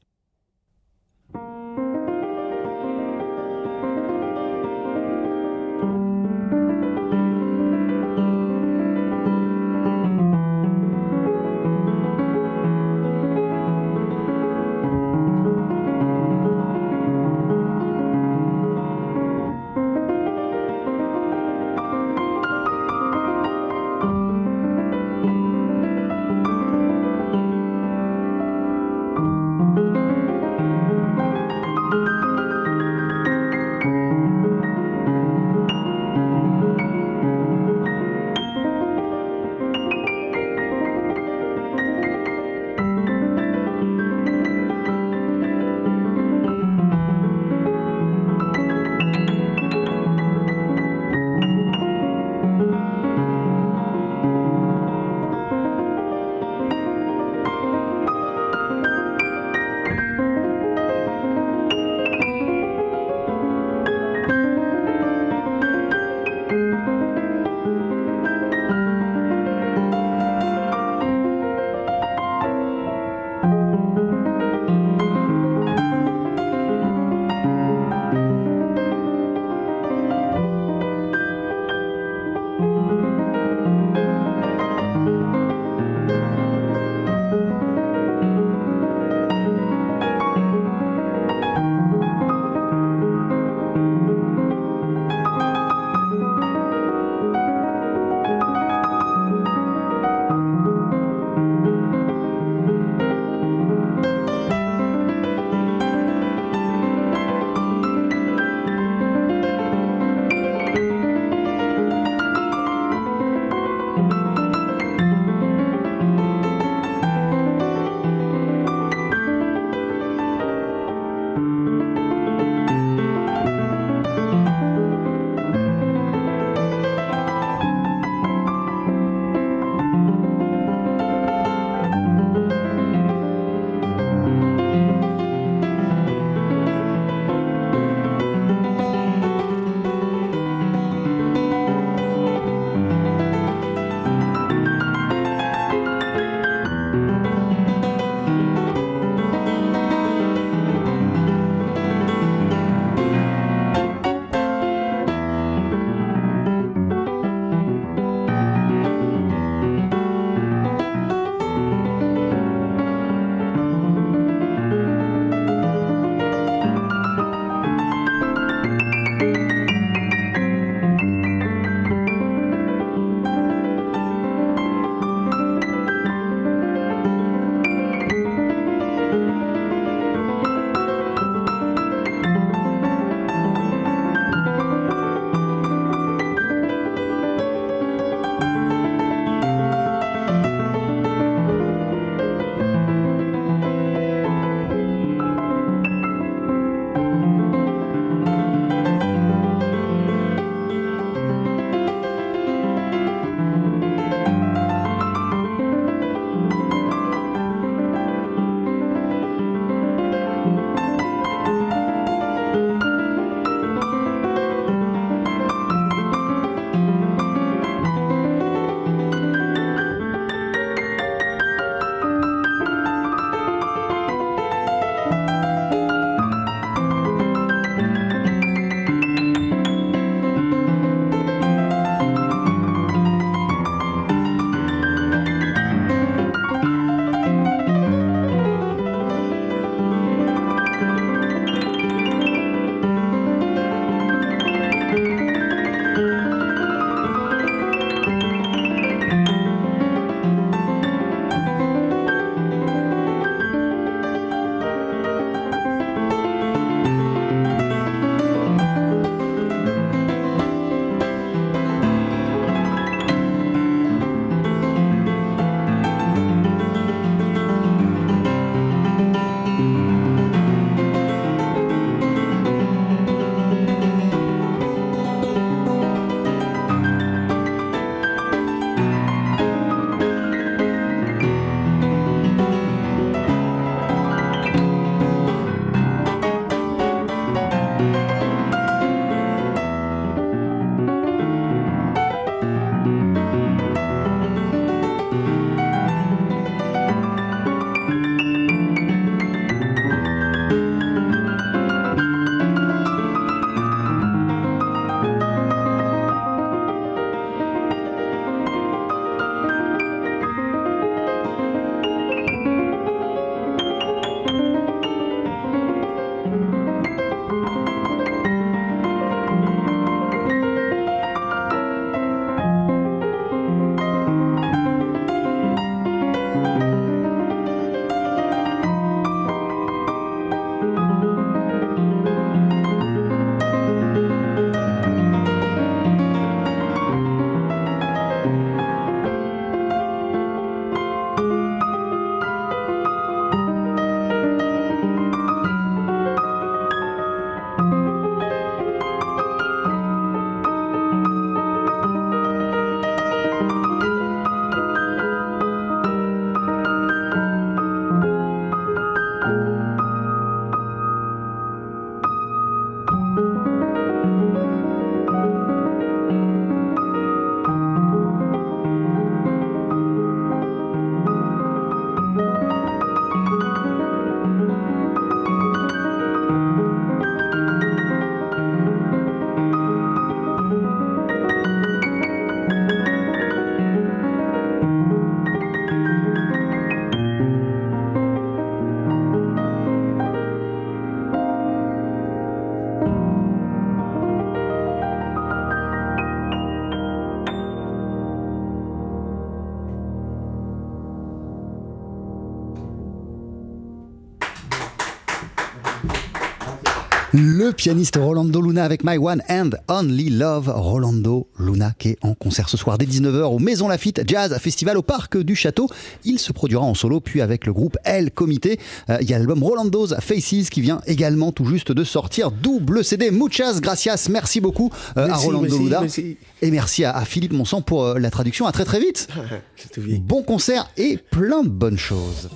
Pianiste 407.64 407.96
Rolando 407.96 408.42
Luna 408.42 408.66
avec 408.66 408.84
My 408.84 408.98
One 408.98 409.24
and 409.30 409.52
Only 409.70 410.10
Love. 410.10 410.52
Rolando 410.54 411.30
Luna 411.40 411.72
qui 411.80 411.92
est 411.92 411.98
en 412.02 412.14
concert 412.14 412.50
ce 412.50 412.58
soir 412.58 412.78
dès 412.78 412.86
19h 412.86 413.22
au 413.22 413.40
Maison 413.40 413.70
Lafitte 413.70 414.02
Jazz 414.06 414.38
Festival 414.38 414.78
au 414.78 414.82
Parc 414.82 415.16
du 415.18 415.34
Château. 415.34 415.70
Il 416.04 416.20
se 416.20 416.34
produira 416.34 416.62
en 416.62 416.74
solo 416.74 417.00
puis 417.00 417.22
avec 417.22 417.46
le 417.46 417.54
groupe 417.54 417.78
El 417.86 418.12
Comité. 418.12 418.60
Euh, 418.90 418.98
Il 419.00 419.10
y 419.10 419.14
a 419.14 419.18
l'album 419.18 419.42
Rolando's 419.42 419.96
Faces 420.02 420.50
qui 420.50 420.60
vient 420.60 420.82
également 420.88 421.32
tout 421.32 421.46
juste 421.46 421.72
de 421.72 421.86
sortir. 421.86 422.32
Double 422.32 422.84
CD. 422.84 423.12
Muchas 423.12 423.62
gracias. 423.62 424.10
Merci 424.10 424.42
beaucoup 424.42 424.70
euh, 424.98 425.08
à 425.08 425.16
Rolando 425.16 425.44
merci, 425.44 425.60
Luna. 425.64 425.80
merci. 425.80 426.18
Et 426.42 426.52
merci 426.52 426.84
à, 426.84 426.92
à 426.94 427.06
Philippe 427.06 427.32
Monsan 427.32 427.62
pour 427.62 427.86
euh, 427.86 427.98
la 427.98 428.12
traduction. 428.12 428.46
À 428.46 428.52
très 428.52 428.66
très 428.66 428.82
vite. 428.82 429.08
Bon 430.02 430.22
concert 430.22 430.70
et 430.76 430.98
plein 430.98 431.44
de 431.44 431.50
bonnes 431.50 431.78
choses. 431.78 432.28